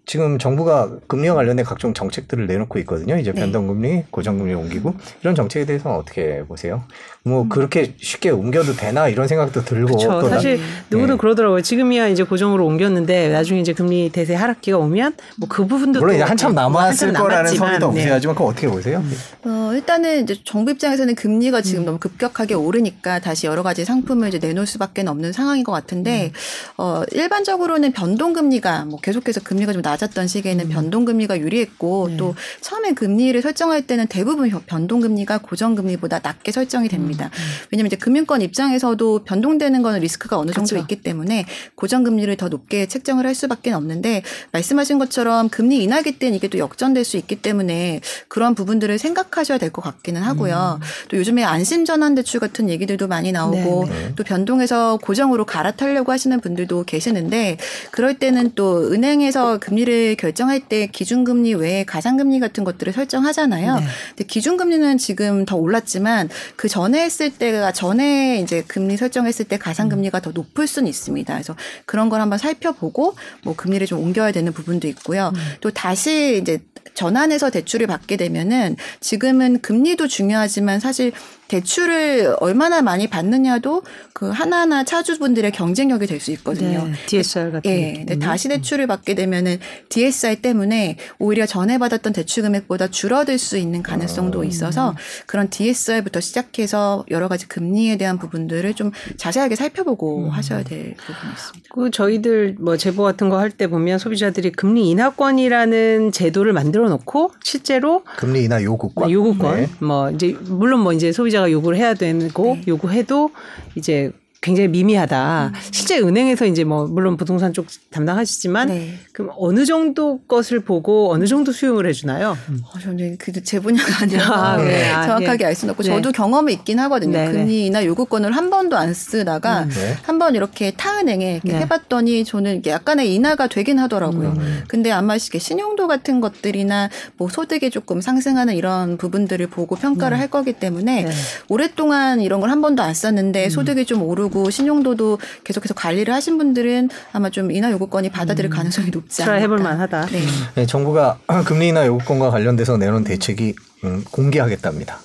[0.06, 3.18] 지금 정부가 금리와 관련된 각종 정책들을 내놓고 있거든요.
[3.18, 3.40] 이제 네.
[3.40, 6.84] 변동금리, 고정금리 옮기고 이런 정책에 대해서는 어떻게 보세요?
[7.24, 10.20] 뭐 그렇게 쉽게 옮겨도 되나 이런 생각도 들고 그렇죠.
[10.20, 10.62] 또 나- 사실 네.
[10.90, 11.18] 누구도 네.
[11.18, 11.60] 그러더라고요.
[11.60, 16.16] 지금이야 이제 고정으로 옮겼는데 나중에 이제 금리 대세 하락기가 오면 뭐 그 부분도 물론 또
[16.18, 18.02] 이제 한참 남았을 한참 거라는 남았지만, 소리도 네.
[18.02, 19.02] 없어야지만 그거 어떻게 보세요?
[19.44, 21.84] 어, 일단은 이제 정부 입장에서는 금리가 지금 음.
[21.86, 26.30] 너무 급격하게 오르니까 다시 여러 가지 상품을 이제 내놓을 수밖에 없는 상황인 것 같은데, 음.
[26.78, 30.70] 어, 일반적으로는 변동금리가 뭐 계속해서 금리가 좀낮 았던 시기에는 음.
[30.70, 32.16] 변동금리가 유리했고, 네.
[32.16, 37.30] 또 처음에 금리를 설정할 때는 대부분 변동금리가 고정금리보다 낮게 설정이 됩니다.
[37.32, 37.40] 음.
[37.70, 40.82] 왜냐면 이제 금융권 입장에서도 변동되는 거는 리스크가 어느 정도 그렇죠.
[40.82, 44.22] 있기 때문에 고정금리를 더 높게 책정을 할 수밖에 없는데
[44.52, 49.66] 말씀하신 것처럼 금리 인하기 때는 이게 또 역전될 수 있기 때문에 그런 부분들을 생각하셔야 될
[49.76, 50.80] 것 같기는 하고요.
[51.08, 54.12] 또 요즘에 안심 전환 대출 같은 얘기들도 많이 나오고 네, 네.
[54.16, 57.58] 또 변동해서 고정으로 갈아타려고 하시는 분들도 계시는데
[57.90, 63.76] 그럴 때는 또 은행에서 금리 를 결정할 때 기준금리 외에 가상금리 같은 것들을 설정하잖아요.
[63.76, 63.86] 네.
[64.08, 70.20] 근데 기준금리는 지금 더 올랐지만 그 전에 했을 때가 전에 이제 금리 설정했을 때 가상금리가
[70.20, 71.32] 더 높을 수는 있습니다.
[71.32, 73.14] 그래서 그런 걸 한번 살펴보고
[73.44, 75.32] 뭐 금리를 좀 옮겨야 되는 부분도 있고요.
[75.60, 76.58] 또 다시 이제
[76.94, 81.12] 전환해서 대출을 받게 되면은 지금은 금리도 중요하지만 사실
[81.48, 83.82] 대출을 얼마나 많이 받느냐도
[84.12, 86.84] 그 하나하나 차주분들의 경쟁력이 될 수 있거든요.
[86.86, 88.26] 네, DSR 같은 예, 게 근데 있군요.
[88.26, 89.58] 다시 대출을 받게 되면은
[89.90, 94.94] DSR 때문에 오히려 전에 받았던 대출 금액보다 줄어들 수 있는 가능성도 있어서
[95.26, 101.68] 그런 DSR부터 시작해서 여러 가지 금리에 대한 부분들을 좀 자세하게 살펴보고 하셔야 될 부분이 있습니다.
[101.74, 107.32] 그 저희들 뭐 제보 같은 거 할 때 보면 소비자들이 금리 인하권이라는 제도를 만들어 놓고
[107.42, 109.10] 실제로 금리 인하 요구권.
[109.10, 109.68] 요구권 네.
[109.80, 112.62] 뭐 이제 물론 뭐 이제 소비자 가 요구를 해야 되고 네.
[112.68, 113.30] 요구해도
[113.74, 114.10] 이제
[114.40, 115.52] 굉장히 미미하다.
[115.70, 118.94] 실제 은행에서 이제 뭐 물론 부동산 쪽 담당하시지만 네.
[119.12, 122.36] 그럼 어느 정도 것을 보고 어느 정도 수용을 해주나요?
[122.62, 124.90] 어, 저는 그제 분야가 아니라 아, 네.
[124.90, 125.44] 아, 정확하게 네.
[125.44, 125.90] 알 수는 없고 네.
[125.90, 127.12] 저도 경험이 있긴 하거든요.
[127.12, 127.32] 네, 네.
[127.32, 129.68] 금리나 요구권을 한 번도 안 쓰다가 음.
[129.68, 129.96] 네.
[130.02, 131.58] 한번 이렇게 타은행에 이렇게 네.
[131.60, 134.34] 해봤더니 저는 이게 약간의 인하가 되긴 하더라고요.
[134.38, 134.64] 음.
[134.68, 140.28] 근데 아마 이게 신용도 같은 것들이나 뭐 소득이 조금 상승하는 이런 부분들을 보고 평가를 할
[140.28, 141.10] 거기 때문에 네.
[141.48, 146.38] 오랫동안 이런 걸 한 번도 안 썼는데 소득이 좀 오르 고 신용도도 계속해서 관리를 하신
[146.38, 149.40] 분들은 아마 좀 인하 요구권이 받아들일 가능성이 높지 않을까.
[149.40, 150.06] 해볼 만하다.
[150.06, 150.20] 네.
[150.54, 153.54] 네, 정부가 금리 인하 요구권과 관련돼서 내놓은 대책이
[153.84, 155.00] 음, 공개하겠답니다.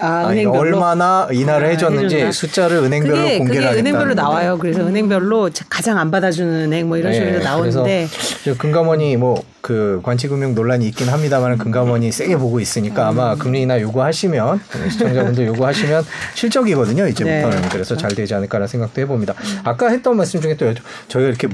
[0.00, 2.32] 아, 아니, 은행별로 얼마나 인하를 아, 해줬는지 해줬나?
[2.32, 4.14] 숫자를 은행별로 그게 공개를 그게 은행별로.
[4.14, 4.58] 나와요.
[4.58, 8.08] 그래서 은행별로 가장 안 받아주는 은행 뭐 이런 네, 식으로 나오는데
[8.58, 13.18] 금감원이 뭐 그 관치금융 논란이 있긴 합니다만 금감원이 세게 보고 있으니까 음.
[13.18, 17.68] 아마 금리 인하 요구하시면 시청자분들 요구하시면 실적이거든요 이제부터는 네.
[17.72, 19.32] 그래서 잘 되지 않을까라는 생각도 해봅니다.
[19.64, 20.74] 아까 했던 말씀 중에 또
[21.08, 21.48] 저희가 이렇게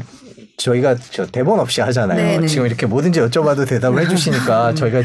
[0.60, 2.18] 저희가 저 대본 없이 하잖아요.
[2.18, 2.46] 네네.
[2.46, 5.02] 지금 이렇게 뭐든지 여쭤봐도 대답을 해주시니까 저희가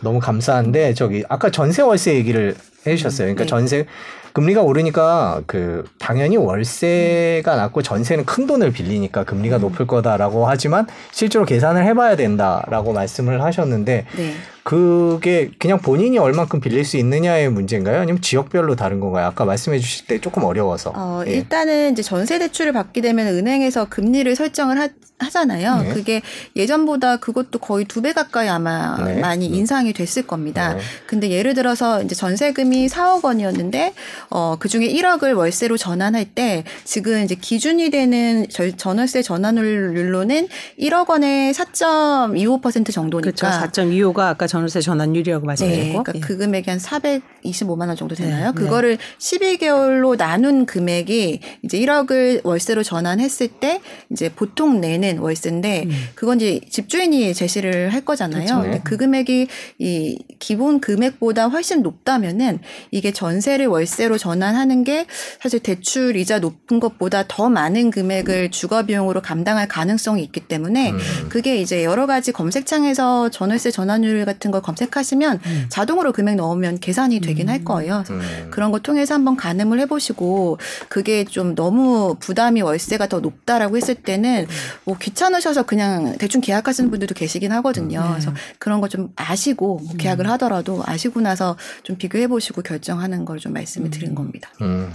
[0.00, 3.26] 너무 감사한데 저기 아까 전세 월세 얘기를 해주셨어요.
[3.26, 3.48] 그러니까 네.
[3.48, 3.86] 전세
[4.32, 11.44] 금리가 오르니까 그 당연히 월세가 낮고 전세는 큰 돈을 빌리니까 금리가 높을 거다라고 하지만 실제로
[11.44, 14.34] 계산을 해봐야 된다라고 말씀을 하셨는데 네.
[14.62, 18.00] 그게 그냥 본인이 얼만큼 빌릴 수 있느냐의 문제인가요?
[18.00, 19.26] 아니면 지역별로 다른 건가요?
[19.26, 20.92] 아까 말씀해 주실 때 조금 어려워서.
[20.94, 21.32] 어, 예.
[21.32, 24.88] 일단은 이제 전세 대출을 받게 되면 은행에서 금리를 설정을 하,
[25.18, 25.82] 하잖아요.
[25.82, 25.88] 네.
[25.92, 26.22] 그게
[26.56, 29.20] 예전보다 그것도 거의 두 배 가까이 아마 네.
[29.20, 29.54] 많이 음.
[29.54, 30.72] 인상이 됐을 겁니다.
[30.74, 30.80] 네.
[31.06, 33.92] 근데 예를 들어서 이제 전세금이 4억 원이었는데
[34.30, 40.48] 어, 그 중에 1억을 월세로 전환할 때 지금 이제 기준이 되는 절- 전월세 전환율로는
[40.80, 43.82] 1억 원에 4.25% 정도니까 그렇죠.
[43.82, 46.20] 4.25가 아까 전 월세 전환율이라고 네, 말씀드렸고 그러니까 예.
[46.20, 48.52] 그 금액이 한 425만 원 정도 되나요?
[48.52, 53.80] 네, 그거를 12개월로 나눈 금액이 이제 1억을 월세로 전환했을 때
[54.10, 55.90] 이제 보통 내는 월세인데 음.
[56.14, 58.44] 그건 이제 집주인이 제시를 할 거잖아요.
[58.44, 58.62] 그렇죠.
[58.62, 58.80] 근데 네.
[58.84, 59.46] 그 금액이
[59.78, 65.06] 이 기본 금액보다 훨씬 높다면은 이게 전세를 월세로 전환하는 게
[65.40, 70.98] 사실 대출 이자 높은 것보다 더 많은 금액을 주거 비용으로 감당할 가능성이 있기 때문에 음.
[71.28, 75.66] 그게 이제 여러 가지 검색창에서 전월세 전환율 같은 걸 검색하시면 음.
[75.68, 78.04] 자동으로 금액 넣으면 계산이 되긴 할 거예요.
[78.10, 78.48] 음.
[78.50, 84.46] 그런 거 통해서 한번 가늠을 해보시고 그게 좀 너무 부담이 월세가 더 높다라고 했을 때는
[84.84, 88.00] 뭐 귀찮으셔서 그냥 대충 계약하시는 분들도 계시긴 하거든요.
[88.02, 88.08] 네.
[88.10, 93.38] 그래서 그런 거 좀 아시고 뭐 계약을 하더라도 아시고 나서 좀 비교해 보시고 결정하는 걸
[93.40, 94.50] 좀 말씀을 드린 겁니다.
[94.60, 94.90] 음.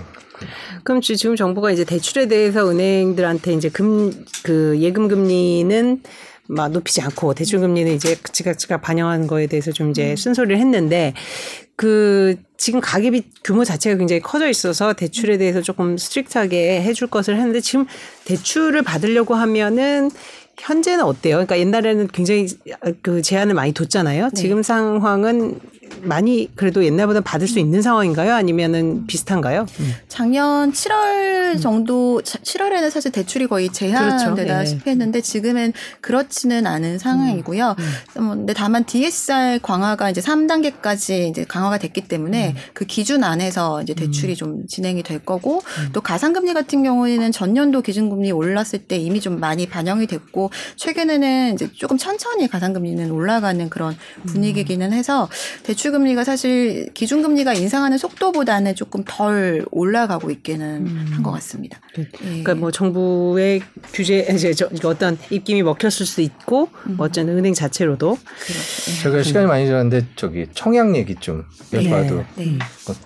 [0.83, 4.11] 그럼 지- 지금 정부가 이제 대출에 대해서 은행들한테 이제 금
[4.43, 6.01] 그 예금 금리는
[6.47, 11.13] 막 높이지 않고 대출 금리는 이제 즉각즉각 반영하는 거에 대해서 좀 이제 쓴소리를 했는데
[11.75, 17.59] 그 지금 가계빚 규모 자체가 굉장히 커져 있어서 대출에 대해서 조금 strict하게 해줄 것을 했는데
[17.59, 17.85] 지금
[18.25, 20.09] 대출을 받으려고 하면은
[20.57, 21.35] 현재는 어때요?
[21.35, 22.47] 그러니까 옛날에는 굉장히
[23.01, 24.29] 그 제한을 많이 뒀잖아요.
[24.29, 24.41] 네.
[24.41, 25.59] 지금 상황은
[26.01, 28.33] 많이 그래도 옛날보다 받을 수 있는 상황인가요?
[28.33, 29.65] 아니면은 비슷한가요?
[30.07, 34.45] 작년 7월 정도, 7월에는 사실 대출이 거의 제한되다시피 음.
[34.45, 34.83] 그렇죠.
[34.85, 34.91] 예.
[34.91, 37.75] 했는데 지금은 그렇지는 않은 상황이고요.
[38.17, 42.55] 음, 근데 다만 DSR 강화가 이제 3단계까지 이제 강화가 됐기 때문에 음.
[42.73, 45.61] 그 기준 안에서 이제 대출이 좀 진행이 될 거고
[45.93, 51.69] 또 가상금리 같은 경우에는 전년도 기준금리 올랐을 때 이미 좀 많이 반영이 됐고 최근에는 이제
[51.73, 55.29] 조금 천천히 가상금리는 올라가는 그런 분위기기는 해서
[55.63, 61.79] 대 출금리가 사실 기준금리가 인상하는 속도보다는 조금 덜 올라가고 있기는 한것 같습니다.
[61.97, 62.07] 예.
[62.11, 63.61] 그러니까 뭐 정부의
[63.93, 69.01] 규제 이제 저 어떤 입김이 먹혔을 수도 있고 뭐 어쨌든 은행 자체로도 그렇죠.
[69.03, 72.45] 제가 시간이 많이 지났는데 저기 청약 얘기 좀 여쭤봐도 네.
[72.45, 72.59] 네.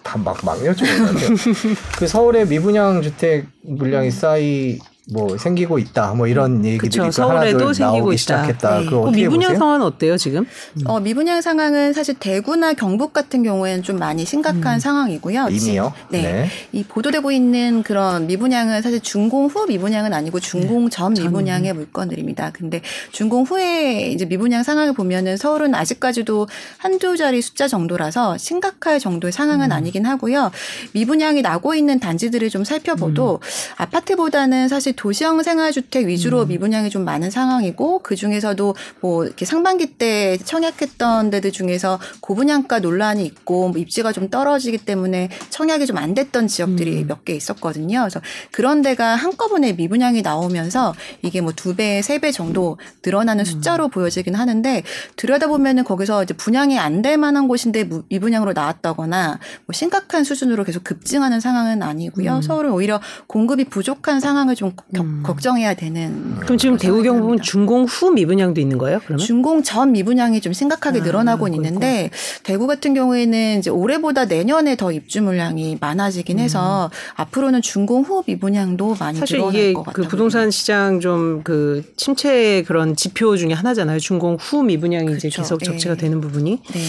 [0.04, 4.80] 다막막 여쭤보는데 그 서울에 미분양 주택 물량이 쌓이
[5.12, 8.18] 뭐 생기고 있다 뭐 이런 얘기들이 그쵸, 또 서울에도 하나둘 생기고 나오기 있다.
[8.18, 8.80] 시작했다.
[8.80, 8.86] 네.
[8.86, 9.56] 그거 그 미분양?
[9.56, 10.46] 상황은 어때요 지금?
[10.86, 15.48] 어, 미분양 상황은 사실 대구나 경북 같은 경우에는 좀 많이 심각한 상황이고요.
[15.50, 15.94] 이미요?
[16.10, 16.22] 네.
[16.22, 16.50] 네.
[16.72, 22.52] 이 보도되고 있는 그런 미분양은 사실 준공 후 미분양은 아니고 준공 전 미분양의 물건들입니다.
[22.54, 22.82] 근데
[23.12, 26.48] 준공 후에 이제 미분양 상황을 보면은 서울은 아직까지도
[26.78, 30.52] 한두 자리 숫자 정도라서 심각할 정도의 상황은 아니긴 하고요.
[30.92, 33.40] 미분양이 나고 있는 단지들을 좀 살펴봐도
[33.78, 40.38] 아파트보다는 사실 도시형 생활주택 위주로 미분양이 좀 많은 상황이고 그 중에서도 뭐 이렇게 상반기 때
[40.44, 46.48] 청약했던 데들 중에서 고분양가 논란이 있고 뭐 입지가 좀 떨어지기 때문에 청약이 좀 안 됐던
[46.48, 48.00] 지역들이 몇개 있었거든요.
[48.02, 48.22] 그래서
[48.52, 54.36] 그런 데가 한꺼번에 미분양이 나오면서 이게 뭐 두 배, 세 배 정도 늘어나는 숫자로 보여지긴
[54.36, 54.84] 하는데
[55.16, 60.84] 들여다보면은 거기서 이제 분양이 안 될 만한 곳인데 무- 미분양으로 나왔다거나 뭐 심각한 수준으로 계속
[60.84, 62.42] 급증하는 상황은 아니고요.
[62.42, 67.42] 서울은 오히려 공급이 부족한 상황을 좀 겨- 걱정해야 되는 그럼 지금 대구 경북은.
[67.42, 69.00] 준공 후 미분양도 있는 거예요?
[69.06, 69.26] 그러면?
[69.26, 71.68] 준공 전 미분양이 좀 심각하게 아, 늘어나고 그렇구나.
[71.68, 72.10] 있는데
[72.44, 78.96] 대구 같은 경우에는 이제 올해보다 내년에 더 입주 물량이 많아지긴 해서 앞으로는 준공 후 미분양도
[79.00, 80.08] 많이 사실 늘어날 이게 것그 같아요.
[80.10, 84.00] 부동산 시장 좀 그 침체의 그런 지표 중에 하나잖아요.
[84.00, 85.42] 준공 후 미분양이 이제 그렇죠.
[85.42, 85.98] 계속 적체가 예.
[85.98, 86.62] 되는 부분이.
[86.74, 86.80] 네.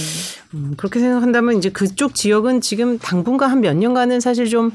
[0.55, 4.73] 음, 그렇게 생각한다면 이제 그쪽 지역은 지금 당분간 한 몇 년간은 사실 좀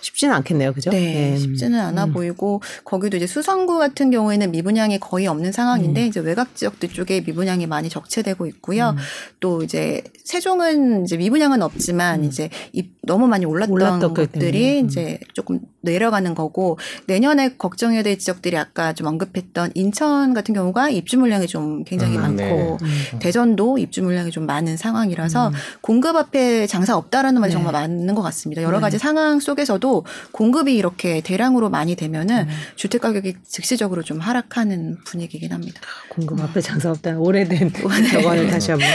[0.00, 0.72] 쉽지는 않겠네요.
[0.72, 0.90] 그죠?
[0.90, 1.36] 네, 예.
[1.36, 2.12] 쉽지는 않아 음.
[2.12, 5.52] 보이고 거기도 이제 수성구 같은 경우에는 미분양이 거의 없는 음.
[5.52, 8.90] 상황인데 이제 외곽 지역들 쪽에 미분양이 많이 적체되고 있고요.
[8.90, 8.96] 음.
[9.38, 14.80] 또 이제 세종은 이제 미분양은 없지만 이제 이- 너무 많이 올랐던 올랐던 것 것들이.
[14.80, 14.86] 음.
[14.86, 21.18] 이제 조금 내려가는 거고 내년에 걱정해야 될 지역들이 아까 좀 언급했던 인천 같은 경우가 입주
[21.18, 22.76] 물량이 좀 굉장히 음, 많고 네.
[23.12, 23.18] 음.
[23.20, 25.52] 대전도 입주 물량이 좀 많은 상황 이라서 음.
[25.80, 27.54] 공급 앞에 장사 없다라는 말이 네.
[27.54, 28.62] 정말 맞는 것 같습니다.
[28.62, 28.82] 여러 네.
[28.82, 31.96] 가지 상황 속에서도 공급이 이렇게 대량으로 많이 음.
[31.96, 35.80] 되면은 주택 가격이 즉시적으로 좀 하락하는 분위기긴 합니다.
[36.08, 37.72] 공급 앞에 장사 없다는 오래된
[38.12, 38.88] 저거를 다시 한번.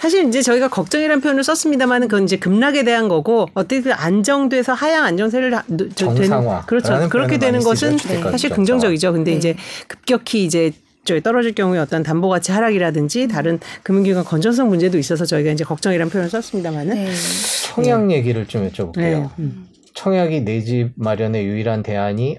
[0.00, 5.52] 사실 이제 저희가 걱정이라는 표현을 썼습니다만은 그건 이제 급락에 대한 거고 어떻게든 안정돼서 하향 안정세를
[5.94, 6.60] 정상화.
[6.62, 7.08] 되는- 그렇죠.
[7.08, 9.12] 그렇게 되는 것은 사실 긍정적이죠.
[9.12, 9.36] 근데 네.
[9.36, 9.56] 이제
[9.88, 10.72] 급격히 이제
[11.06, 16.10] 저 떨어질 경우에 어떤 담보 가치 하락이라든지 다른 금융기관 건전성 문제도 있어서 저희가 이제 걱정이라는
[16.10, 17.10] 표현을 썼습니다만은 네.
[17.74, 18.96] 청약 얘기를 좀 여쭤볼게요.
[18.96, 19.26] 네.
[19.38, 19.66] 음.
[19.94, 22.38] 청약이 내 집 마련의 유일한 대안이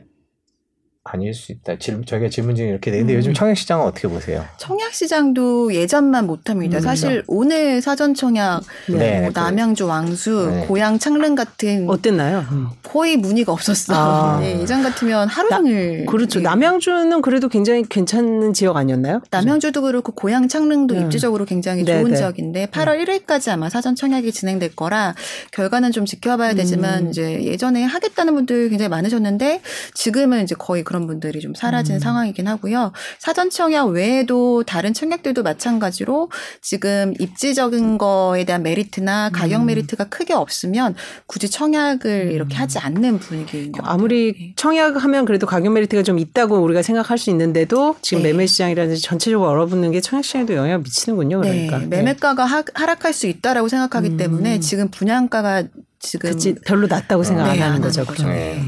[1.10, 1.78] 아닐 수 있다.
[1.80, 3.18] 질, 저희가 질문 중에 이렇게 되는데 음.
[3.18, 4.46] 요즘 청약 시장은 어떻게 보세요?
[4.58, 6.78] 청약 시장도 예전만 못합니다.
[6.78, 10.66] 음, 사실 오늘 사전 청약, 네, 뭐 그- 남양주 왕수, 네.
[10.68, 12.46] 고양 창릉 같은 어땠나요?
[12.52, 12.68] 음.
[12.84, 13.94] 거의 문의가 없었어.
[13.96, 14.40] 아.
[14.40, 16.40] 네, 예전 같으면 하루 나- 종일 그렇죠.
[16.40, 16.44] 네.
[16.44, 19.22] 남양주는 그래도 굉장히 괜찮은 지역 아니었나요?
[19.32, 21.04] 남양주도 그렇고 고양 창릉도 음.
[21.06, 22.18] 입지적으로 굉장히 네, 좋은 네.
[22.18, 25.16] 지역인데 8월 1일까지 아마 사전 청약이 진행될 거라
[25.52, 27.10] 결과는 좀 지켜봐야 되지만 음.
[27.10, 29.62] 이제 예전에 하겠다는 분들 굉장히 많으셨는데
[29.94, 32.02] 지금은 이제 거의 그런 그런 분들이 좀 사라지는 음.
[32.02, 32.92] 상황이긴 하고요.
[33.20, 36.32] 사전 청약 외에도 다른 청약들도 마찬가지로
[36.62, 39.68] 지금 입지적인 거에 대한 메리트나 가격 음.
[39.68, 40.96] 메리트가 크게 없으면
[41.28, 43.94] 굳이 청약을 이렇게 하지 않는 분위기인 것 같아요.
[43.94, 44.54] 아무리 네.
[44.56, 48.32] 청약하면 그래도 가격 메리트가 좀 있다고 우리가 생각할 수 있는데도 지금 네.
[48.32, 51.42] 매매 시장이라든지 전체적으로 얼어붙는 게 청약 시장에도 영향을 미치는군요.
[51.42, 51.78] 그러니까.
[51.78, 54.18] 네, 매매가가 하, 하락할 수 있다라고 생각하기 음.
[54.18, 55.66] 때문에 지금 분양가가
[56.00, 58.02] 지금 그치 별로 낮다고 생각 네, 안 하는 안 거죠.
[58.02, 58.24] 하는 그죠?
[58.24, 58.30] 거죠.
[58.30, 58.64] 네.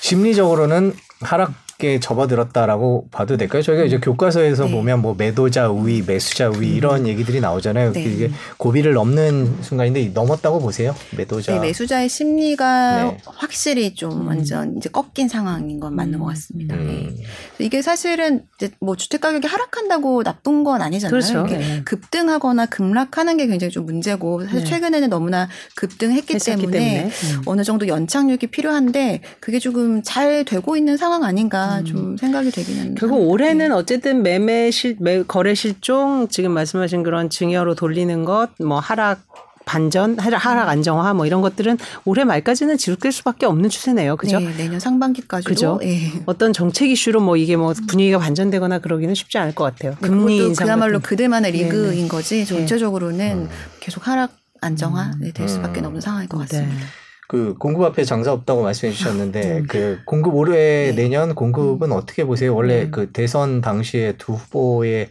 [0.00, 3.62] 심리적으로는 하락 에 접어들었다라고 봐도 될까요?
[3.62, 4.72] 저희가 이제 교과서에서 네.
[4.72, 7.92] 보면 뭐 매도자 우위, 매수자 우위 이런 얘기들이 나오잖아요.
[7.92, 8.02] 네.
[8.02, 10.92] 이게 고비를 넘는 순간인데 넘었다고 보세요.
[11.16, 11.52] 매도자.
[11.52, 13.18] 네, 매수자의 심리가 네.
[13.24, 14.26] 확실히 좀 음.
[14.26, 16.18] 완전 이제 꺾인 상황인 건 맞는 음.
[16.18, 16.74] 것 같습니다.
[16.74, 17.14] 음.
[17.16, 17.64] 네.
[17.64, 21.10] 이게 사실은 이제 뭐 주택 가격이 하락한다고 나쁜 건 아니잖아요.
[21.12, 21.46] 그렇죠.
[21.46, 21.82] 이게 네.
[21.84, 24.64] 급등하거나 급락하는 게 굉장히 좀 문제고 사실 네.
[24.64, 27.42] 최근에는 너무나 급등했기 했었기 때문에, 음.
[27.46, 31.84] 어느 정도 연착륙이 필요한데 그게 조금 잘 되고 있는 상황 아닌가 음.
[31.84, 33.32] 좀 생각이 되기는 결국 합니다.
[33.32, 33.74] 올해는 네.
[33.74, 39.20] 어쨌든 매매 실 매, 거래 실종 지금 말씀하신 그런 증여로 돌리는 것 뭐 하락
[39.64, 44.16] 반전 하락, 안정화 뭐 이런 것들은 올해 말까지는 지속될 수밖에 없는 추세네요.
[44.16, 44.40] 그죠?
[44.40, 45.78] 네, 내년 상반기까지도 그죠?
[45.82, 46.10] 예.
[46.24, 49.94] 어떤 정책 이슈로 뭐 이게 뭐 분위기가 반전되거나 그러기는 쉽지 않을 것 같아요.
[50.00, 52.08] 네, 금리 인상 그야말로 같은 그들만의 네, 리그인 네.
[52.08, 53.48] 거지 전체적으로는 음.
[53.80, 55.86] 계속 하락 안정화 네, 될 수밖에 음.
[55.86, 56.44] 없는 상황일 것 네.
[56.44, 56.86] 같습니다.
[57.28, 59.66] 그 공급 앞에 장사 없다고 말씀해 주셨는데 음.
[59.68, 61.02] 그 공급 올해 네.
[61.02, 62.54] 내년 공급은 어떻게 보세요?
[62.54, 62.90] 원래 음.
[62.90, 65.08] 그 대선 당시에 두 후보의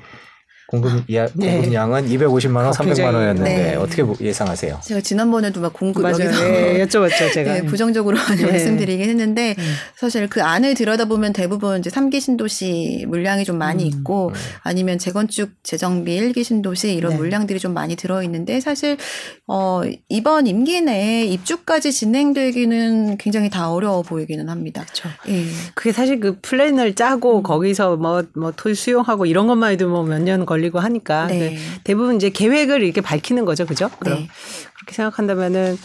[0.67, 1.53] 공급 야, 네.
[1.53, 3.75] 공급량은 250만 원, 어, 300만 굉장히, 원이었는데 네.
[3.75, 4.79] 어떻게 보- 예상하세요?
[4.83, 6.15] 제가 지난번에도 막 공급 맞아요.
[6.25, 7.53] 여기서 예, 여쭤봤죠 제가.
[7.53, 8.51] 네, 부정적으로 많이 네.
[8.51, 9.73] 말씀드리긴 했는데 음.
[9.95, 13.87] 사실 그 안을 들여다보면 대부분 이제 3기 신도시 물량이 좀 많이 음.
[13.87, 17.17] 있고 아니면 재건축 재정비 1기 신도시 이런 네.
[17.17, 18.97] 물량들이 좀 많이 들어 있는데 사실
[19.47, 24.81] 어 이번 임기 내에 입주까지 진행되기는 굉장히 다 어려워 보이기는 합니다.
[24.83, 25.09] 그렇죠.
[25.29, 25.45] 예.
[25.75, 26.95] 그게 사실 그 플랜을 음.
[26.95, 31.55] 짜고 거기서 뭐뭐 토지 수용하고 이런 것만 해도 뭐 몇 년 걸 리고 하니까 네.
[31.55, 33.89] 그 대부분 이제 계획을 이렇게 밝히는 거죠, 그죠?
[33.99, 34.27] 그럼 네.
[34.75, 35.77] 그렇게 생각한다면은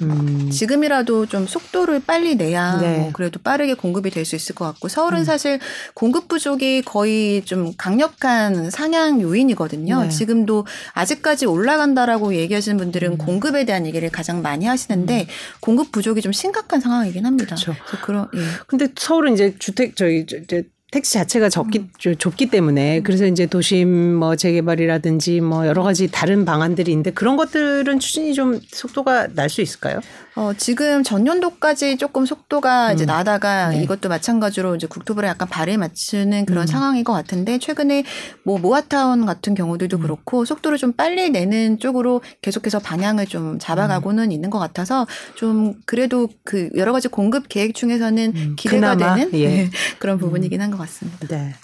[0.00, 2.96] 음, 지금이라도 좀 속도를 빨리 내야 네.
[3.00, 5.24] 뭐 그래도 빠르게 공급이 될 수 있을 것 같고 서울은 음.
[5.24, 5.60] 사실
[5.92, 10.04] 공급 부족이 거의 좀 강력한 상향 요인이거든요.
[10.04, 10.08] 네.
[10.08, 13.18] 지금도 아직까지 올라간다라고 얘기하시는 분들은 음.
[13.18, 15.26] 공급에 대한 얘기를 가장 많이 하시는데
[15.60, 17.54] 공급 부족이 좀 심각한 상황이긴 합니다.
[17.54, 17.74] 그렇죠.
[18.02, 18.40] 그런 예.
[18.66, 20.62] 근데 서울은 이제 주택 저희 저- 이제
[20.94, 21.90] 택지 자체가 적기 음.
[21.98, 27.36] 좀 좁기 때문에 그래서 이제 도심 뭐 재개발이라든지 뭐 여러 가지 다른 방안들이 있는데 그런
[27.36, 30.00] 것들은 추진이 좀 속도가 날 수 있을까요?
[30.36, 33.06] 어, 지금 전년도까지 조금 속도가 이제 음.
[33.06, 33.82] 나다가 네.
[33.84, 36.66] 이것도 마찬가지로 이제 국토부에 약간 발을 맞추는 그런 음.
[36.66, 38.02] 상황인 것 같은데 최근에
[38.42, 39.54] 뭐 모아타운 같은 음.
[39.54, 45.06] 경우들도 그렇고 속도를 좀 빨리 내는 쪽으로 계속해서 방향을 좀 잡아가고는 있는 것 같아서
[45.36, 49.48] 좀 그래도 그 여러 가지 공급 계획 중에서는 음, 기대가 그나마, 되는 예.
[49.48, 49.70] 네,
[50.00, 51.28] 그런 부분이긴 한 것 같습니다.
[51.28, 51.54] 네.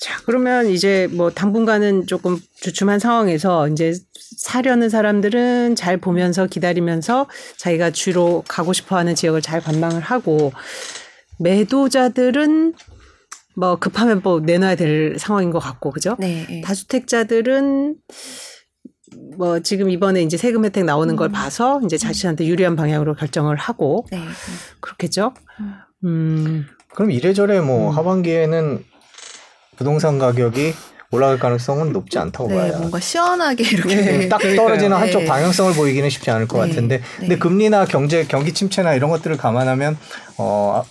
[0.00, 3.94] 자, 그러면 이제 뭐 당분간은 조금 주춤한 상황에서 이제
[4.38, 7.26] 사려는 사람들은 잘 보면서 기다리면서
[7.56, 10.52] 자기가 주로 가고 싶어 하는 지역을 잘 관망을 하고
[11.38, 12.74] 매도자들은
[13.56, 16.16] 뭐 급하면 뭐 내놔야 될 상황인 것 같고, 그죠?
[16.18, 16.46] 네.
[16.50, 16.60] 예.
[16.60, 17.96] 다주택자들은
[19.38, 21.32] 뭐 지금 이번에 이제 세금 혜택 나오는 걸 음.
[21.32, 24.20] 봐서 이제 자신한테 유리한 방향으로 결정을 하고 네.
[24.80, 25.32] 그렇겠죠?
[26.04, 26.66] 음.
[26.94, 27.96] 그럼 이래저래 뭐 음.
[27.96, 28.84] 하반기에는
[29.76, 30.74] 부동산 가격이
[31.12, 32.78] 올라갈 가능성은 높지 않다고 네, 봐요.
[32.78, 34.28] 뭔가 시원하게 이렇게 네.
[34.28, 35.02] 딱 떨어지는 네.
[35.02, 36.68] 한쪽 방향성을 보이기는 쉽지 않을 것 네.
[36.68, 37.38] 같은데 근데 네.
[37.38, 39.96] 금리나 경제 경기 침체나 이런 것들을 감안하면
[40.38, 40.84] 어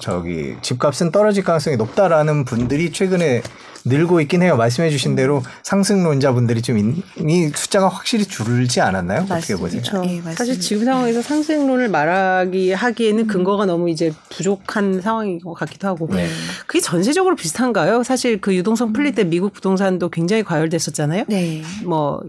[0.00, 3.42] 저기 집값은 떨어질 가능성이 높다라는 분들이 최근에
[3.84, 4.56] 늘고 있긴 해요.
[4.56, 9.20] 말씀해 주신 대로 상승론자분들이 좀 이미 숫자가 확실히 줄지 않았나요?
[9.20, 9.62] 어떻게 맞습니다.
[9.62, 9.82] 보세요?
[9.82, 9.96] 그렇죠.
[10.04, 10.34] 예, 맞습니다.
[10.34, 16.28] 사실 지금 상황에서 상승론을 말하기 하기에는 근거가 너무 이제 부족한 상황인 것 같기도 하고 네.
[16.66, 18.02] 그게 전세적으로 비슷한가요?
[18.02, 21.24] 사실 그 유동성 풀릴 때 미국 부동산도 굉장히 과열됐었잖아요.
[21.28, 21.62] 네.
[21.84, 22.22] 뭐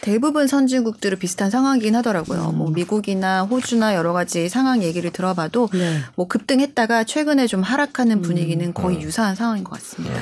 [0.00, 2.50] 대부분 선진국들은 비슷한 상황이긴 하더라고요.
[2.52, 2.58] 음.
[2.58, 5.98] 뭐 미국이나 호주나 여러 가지 상황 얘기를 들어봐도 네.
[6.16, 9.02] 뭐 급등했다가 최근에 좀 하락하는 분위기는 거의 음.
[9.02, 10.20] 유사한 상황인 것 같습니다.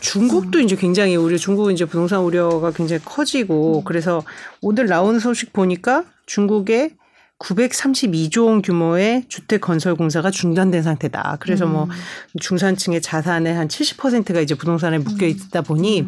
[0.00, 4.22] 중 국도 이제 굉장히 우려 중국은 이제 부동산 우려가 굉장히 커지고 그래서
[4.60, 6.90] 오늘 나온 소식 보니까 중국의
[7.38, 11.38] 932조 원 규모의 주택 건설 공사가 중단된 상태다.
[11.40, 11.88] 그래서 뭐
[12.40, 16.06] 중산층의 자산의 한 70%가 이제 부동산에 묶여 있다 보니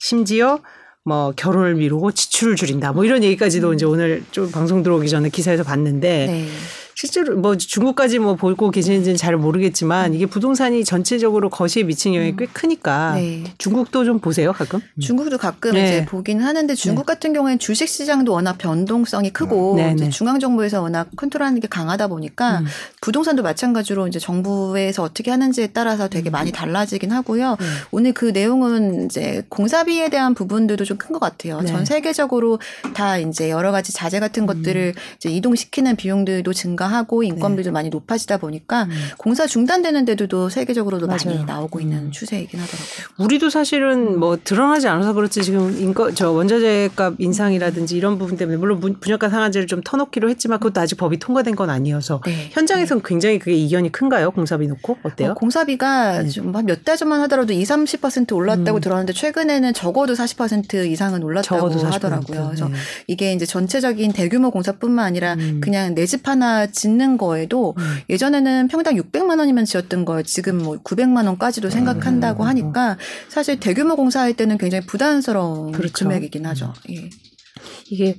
[0.00, 0.58] 심지어
[1.04, 2.92] 뭐 결혼을 미루고 지출을 줄인다.
[2.92, 6.48] 뭐 이런 얘기까지도 이제 오늘 좀 방송 들어오기 전에 기사에서 봤는데 네.
[6.94, 12.46] 실제로 뭐 중국까지 뭐 보고 계시는지는 잘 모르겠지만 이게 부동산이 전체적으로 거시에 미친 영향이 꽤
[12.46, 13.44] 크니까 네.
[13.58, 14.80] 중국도 좀 보세요 가끔.
[15.00, 15.84] 중국도 가끔 네.
[15.84, 20.10] 이제 보기는 하는데 중국 같은 경우에는 주식 시장도 워낙 변동성이 크고 네, 이제 네.
[20.10, 22.66] 중앙 정부에서 워낙 컨트롤하는 게 강하다 보니까 음.
[23.00, 26.32] 부동산도 마찬가지로 이제 정부에서 어떻게 하는지에 따라서 되게 음.
[26.32, 27.56] 많이 달라지긴 하고요.
[27.90, 31.60] 오늘 그 내용은 이제 공사비에 대한 부분들도 좀 큰 것 같아요.
[31.60, 31.66] 네.
[31.66, 32.60] 전 세계적으로
[32.94, 38.38] 다 이제 여러 가지 자재 같은 것들을 이제 이동시키는 비용들도 증가 하고 인건비도 많이 높아지다
[38.38, 41.44] 보니까 공사 중단되는 데도 세계적으로도 많이 맞아요.
[41.44, 43.24] 나오고 있는 추세이긴 하더라고요.
[43.24, 48.80] 우리도 사실은 뭐 드러나지 않아서 그렇지 지금 인거 저 원자재값 인상이라든지 이런 부분 때문에 물론
[48.80, 52.48] 분- 분양가 상한제를 좀 터놓기로 했지만 그것도 아직 법이 통과된 건 아니어서 네.
[52.52, 54.30] 현장에서는 굉장히 그게 이견이 큰가요?
[54.32, 55.30] 공사비 놓고 어때요?
[55.30, 60.86] 어, 공사비가 좀 한 몇 달 전만 하더라도 2, 30% 올랐다고 들었는데 최근에는 적어도 40%
[60.90, 61.92] 이상은 올랐다고 적어도 40%.
[61.92, 62.46] 하더라고요.
[62.48, 62.74] 그래서 네.
[63.06, 65.60] 이게 이제 전체적인 대규모 공사뿐만 아니라 음.
[65.62, 67.74] 그냥 내 집 하나 짓는 거에도
[68.10, 71.70] 예전에는 평당 600만 원이면 지었던 걸 지금 뭐 900만 원까지도 음.
[71.70, 72.98] 생각한다고 하니까
[73.28, 75.92] 사실 대규모 공사할 때는 굉장히 부담스러운 그렇죠.
[76.04, 76.72] 금액이긴 하죠.
[76.90, 77.10] 예.
[77.90, 78.16] 이게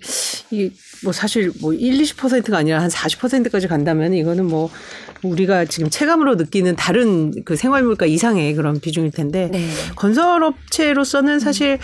[0.51, 0.71] 이게
[1.03, 4.69] 뭐 사실 뭐 1, 20%가 아니라 한 40%까지 간다면 이거는 뭐
[5.23, 9.69] 우리가 지금 체감으로 느끼는 다른 그 생활물가 이상의 그런 비중일 텐데 네.
[9.95, 11.79] 건설업체로서는 사실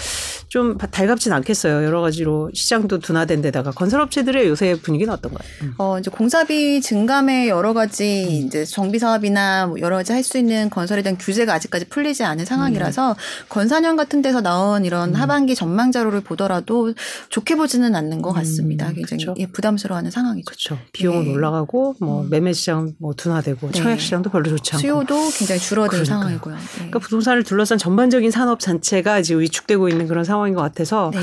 [0.47, 1.85] 좀 달갑진 않겠어요.
[1.85, 5.47] 여러 가지로 시장도 둔화된 데다가 건설업체들의 요새 분위기는 어떤가요?
[5.61, 5.73] 음.
[5.77, 10.69] 어, 이제 공사비 증감에 여러 가지 이제 정비 사업이나 뭐 여러 가지 할 수 있는
[10.69, 13.15] 건설에 대한 규제가 아직까지 풀리지 않은 상황이라서
[13.47, 16.93] 건사년 같은 데서 나온 이런 하반기 전망 자료를 보더라도
[17.29, 18.91] 좋게 보지는 않는 것 같습니다.
[19.09, 19.35] 굉장히 그쵸.
[19.39, 20.45] 예, 부담스러워하는 상황이죠.
[20.45, 20.77] 그렇죠.
[20.93, 21.31] 비용은 네.
[21.31, 23.79] 올라가고 뭐 매매 시장 뭐 둔화되고 네.
[23.79, 24.81] 청약 시장도 별로 좋지 않고.
[24.81, 26.05] 수요도 굉장히 줄어든 그러니까요.
[26.05, 26.55] 상황이고요.
[26.55, 26.61] 네.
[26.75, 31.19] 그러니까 부동산을 둘러싼 전반적인 산업 전체가 지금 위축되고 있는 그런 상황인 것 같아서 네.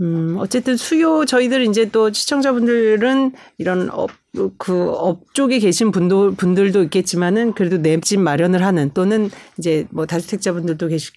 [0.00, 4.10] 음, 어쨌든 수요 저희들 이제 또 시청자분들은 이런 업,
[4.56, 10.88] 그 업쪽에 계신 분도, 분들도 있겠지만은 그래도 내 집 마련을 하는 또는 이제 뭐 다주택자분들도
[10.88, 11.12] 계실,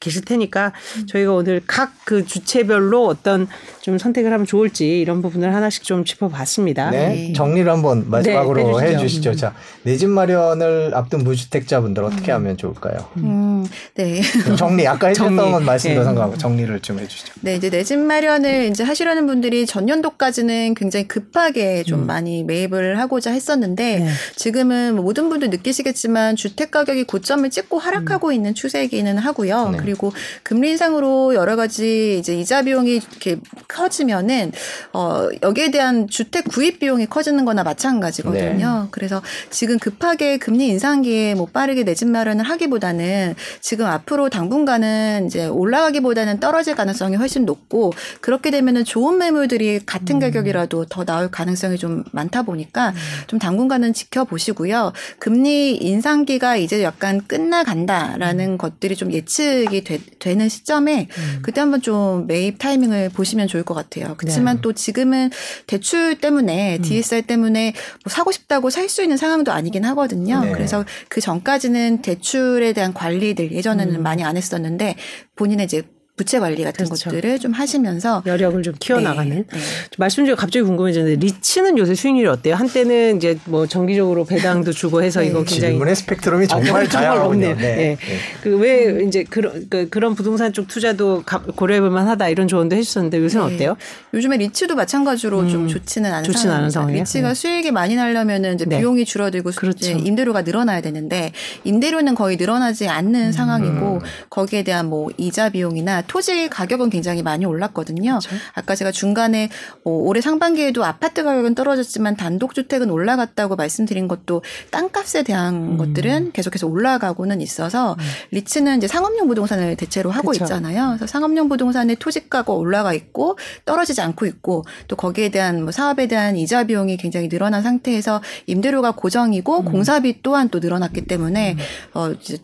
[0.00, 0.72] 계실 테니까
[1.08, 3.46] 저희가 오늘 각 그 주체별로 어떤
[3.82, 6.90] 좀 선택을 하면 좋을지 이런 부분을 하나씩 좀 짚어봤습니다.
[6.90, 7.32] 네, 네.
[7.32, 9.36] 정리를 한번 마지막으로 네, 해주시죠.
[9.36, 13.08] 자, 내 집 마련을 앞둔 무주택자분들 어떻게 하면 좋을까요?
[13.18, 14.22] 음, 네.
[14.58, 15.36] 정리 아까 해주셨던.
[15.52, 16.04] 건 말씀도 네.
[16.04, 17.32] 상관없고 정리를 좀 해주시죠.
[17.42, 23.30] 네, 이제 내 집 마련을 이제 하시려는 분들이 전년도까지는 굉장히 급하게 좀 많이 매입을 하고자
[23.30, 24.08] 했었는데 네.
[24.36, 29.70] 지금은 뭐 모든 분들 느끼시겠지만 주택 가격이 고점을 찍고 하락하고 있는 추세이기는 하고요.
[29.70, 29.78] 네.
[29.78, 30.12] 그리고
[30.42, 33.36] 금리 인상으로 여러 가지 이제 이자 비용이 이렇게
[33.68, 34.52] 커지면은
[34.92, 38.88] 어 여기에 대한 주택 구입 비용이 커지는 거나 마찬가지거든요.
[38.90, 45.46] 그래서 지금 급하게 금리 인상기에 뭐 빠르게 내 집 마련을 하기보다는 지금 앞으로 당분간은 이제
[45.46, 52.04] 올라가기보다는 떨어질 가능성이 훨씬 높고 그렇게 되면은 좋은 매물들이 같은 가격이라도 더 나올 가능성이 좀
[52.12, 52.92] 많다 보니까
[53.26, 54.92] 좀 당분간은 지켜보시고요.
[55.18, 61.08] 금리 인상기가 이제 약간 끝나간다라는 것들이 좀 예측이 되, 는 시점에
[61.42, 64.14] 그때 한번 좀 매입 타이밍을 보시면 좋을 것 같아요.
[64.16, 65.30] 그렇지만 또 지금은
[65.66, 67.72] 대출 때문에 DSR 때문에
[68.04, 70.40] 뭐 사고 싶다고 살 수 있는 상황도 아니긴 하거든요.
[70.44, 70.52] 네.
[70.52, 74.96] 그래서 그 전까지는 대출에 대한 관리들 예전에는 많이 안 했었는데
[75.36, 75.82] 본인의 이제
[76.16, 77.08] 부채 관리 같은 그렇죠.
[77.10, 79.30] 것들을 좀 하시면서 여력을 좀 키워나가는.
[79.30, 79.58] 네, 네.
[79.96, 82.56] 말씀 중에 갑자기 궁금해졌는데 리츠는 요새 수익률이 어때요?
[82.56, 85.28] 한때는 이제 뭐 정기적으로 배당도 주고 해서 네.
[85.28, 87.26] 이거 굉장히 질문의 스펙트럼이 아, 정말 다양하군요.
[87.30, 87.56] 없네요.
[87.56, 87.96] 네.
[88.42, 93.18] 그왜 이제 그런 그, 그런 부동산 쪽 투자도 가- 고려해볼 만 하다 이런 조언도 해주셨는데
[93.18, 93.54] 요새는 네.
[93.54, 93.76] 어때요?
[94.12, 96.70] 요즘에 리츠도 마찬가지로 좀 좋지는 않은 좋지는 않은 상황입니다.
[96.70, 97.02] 상황이에요?
[97.02, 97.34] 리츠가 네.
[97.34, 98.78] 수익이 많이 나려면은 이제 네.
[98.78, 99.78] 비용이 줄어들고 그렇죠.
[99.78, 101.32] 이제 임대료가 늘어나야 되는데
[101.64, 103.32] 임대료는 거의 늘어나지 않는 음.
[103.32, 108.18] 상황이고 거기에 대한 뭐 이자 비용이나 토지 가격은 굉장히 많이 올랐거든요.
[108.18, 108.30] 그렇죠.
[108.54, 109.48] 아까 제가 중간에
[109.84, 114.42] 뭐 올해 상반기에도 아파트 가격은 떨어졌지만 단독 주택은 올라갔다고 말씀드린 것도
[114.72, 115.76] 땅값에 대한 음.
[115.76, 117.96] 것들은 계속해서 올라가고는 있어서
[118.32, 120.42] 리츠는 이제 상업용 부동산을 대체로 하고 그쵸.
[120.42, 120.94] 있잖아요.
[120.96, 126.36] 그래서 상업용 부동산의 토지가가 올라가 있고 떨어지지 않고 있고 또 거기에 대한 뭐 사업에 대한
[126.36, 129.64] 이자 비용이 굉장히 늘어난 상태에서 임대료가 고정이고 음.
[129.64, 131.56] 공사비 또한 또 늘어났기 때문에
[131.94, 132.38] 어 이제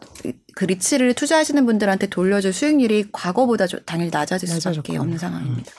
[0.57, 5.01] 그 리츠를 투자하시는 분들한테 돌려줄 수익률이 과거보다 좀 당연히 낮아질 수밖에 낮아졌군요.
[5.03, 5.71] 없는 상황입니다.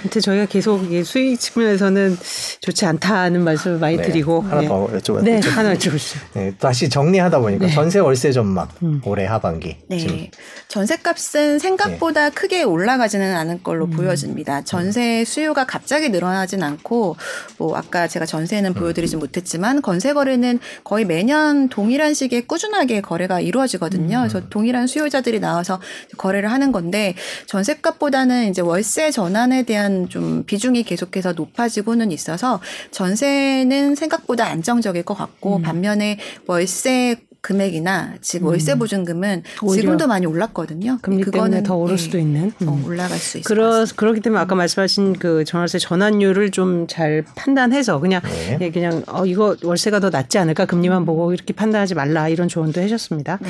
[0.00, 2.18] 아무튼 저희가 계속 이게 수익 측면에서는
[2.60, 4.02] 좋지 않다는 말씀을 많이 네.
[4.02, 4.68] 드리고 하나 네.
[4.68, 5.40] 더 여쭤봐도 네?
[5.40, 6.18] 하나 여쭤보시죠.
[6.34, 7.72] 네, 다시 정리하다 보니까 네.
[7.72, 8.68] 전세 월세 전망
[9.06, 9.98] 올해 하반기 네.
[9.98, 10.26] 지금
[10.68, 14.62] 전세값은 생각보다 크게 올라가지는 않을 걸로 보여집니다.
[14.62, 17.16] 전세 수요가 갑자기 늘어나진 않고
[17.56, 24.01] 뭐 아까 제가 전세는 보여드리지 못했지만 건세 거래는 거의 매년 동일한 시기에 꾸준하게 거래가 이루어지거든요.
[24.02, 24.18] 있거든요.
[24.20, 25.80] 그래서 동일한 수요자들이 나와서
[26.16, 27.14] 거래를 하는 건데
[27.46, 35.56] 전세값보다는 이제 월세 전환에 대한 좀 비중이 계속해서 높아지고는 있어서 전세는 생각보다 안정적일 것 같고
[35.56, 35.62] 음.
[35.62, 39.66] 반면에 월세 금액이나 지금 월세 보증금은 음.
[39.66, 40.98] 오히려 지금도 많이 올랐거든요.
[41.02, 42.52] 금리 때문에 더 오를 예, 수도 있는.
[42.58, 42.84] 더 음.
[42.84, 43.94] 올라갈 수 그러, 같습니다.
[43.96, 48.58] 그렇기 때문에 아까 말씀하신 그 전월세 전환율을 좀 잘 판단해서 그냥 네.
[48.60, 52.80] 예, 그냥 어 이거 월세가 더 낫지 않을까 금리만 보고 이렇게 판단하지 말라 이런 조언도
[52.80, 53.38] 해주셨습니다.
[53.40, 53.48] 네.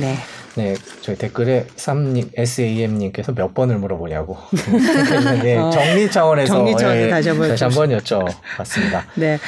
[0.00, 0.16] 네.
[0.56, 4.36] 네, 저희 댓글에 쌈님 SAM님께서 몇 번을 물어보냐고.
[5.42, 9.02] 네, 어, 정리 차원에서 정리 차원에서 예, 다시 한번 다시 한번 여쭤봤습니다.
[9.14, 9.38] 네.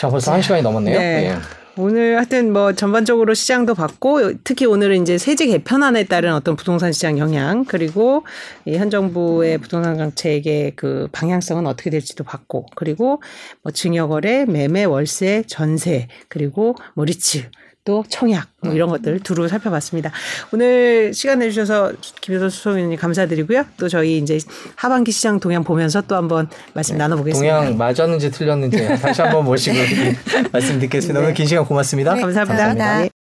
[0.00, 0.98] 자, 벌써 한 시간이 넘었네요.
[0.98, 1.30] 네.
[1.30, 1.59] 예.
[1.76, 7.16] 오늘 하여튼 뭐 전반적으로 시장도 봤고 특히 오늘은 이제 세제 개편안에 따른 어떤 부동산 시장
[7.18, 8.24] 영향 그리고
[8.66, 13.22] 이 현 정부의 부동산 정책의 그 방향성은 어떻게 될지도 봤고 그리고
[13.62, 17.48] 뭐 증여거래, 매매, 월세, 전세 그리고 뭐 리츠
[17.84, 20.12] 또 청약 뭐 이런 것들 두루 살펴봤습니다.
[20.52, 23.64] 오늘 시간 내주셔서 김효선 수석위원님 감사드리고요.
[23.78, 24.38] 또 저희 이제
[24.76, 27.58] 하반기 시장 동향 보면서 또 한번 말씀 나눠보겠습니다.
[27.58, 29.76] 동양 맞았는지 틀렸는지 다시 한번 모시고
[30.52, 31.20] 말씀 듣겠습니다.
[31.20, 32.14] 오늘 긴 시간 고맙습니다.
[32.14, 32.66] 네, 감사합니다.
[32.66, 32.98] 감사합니다.
[33.02, 33.19] 네.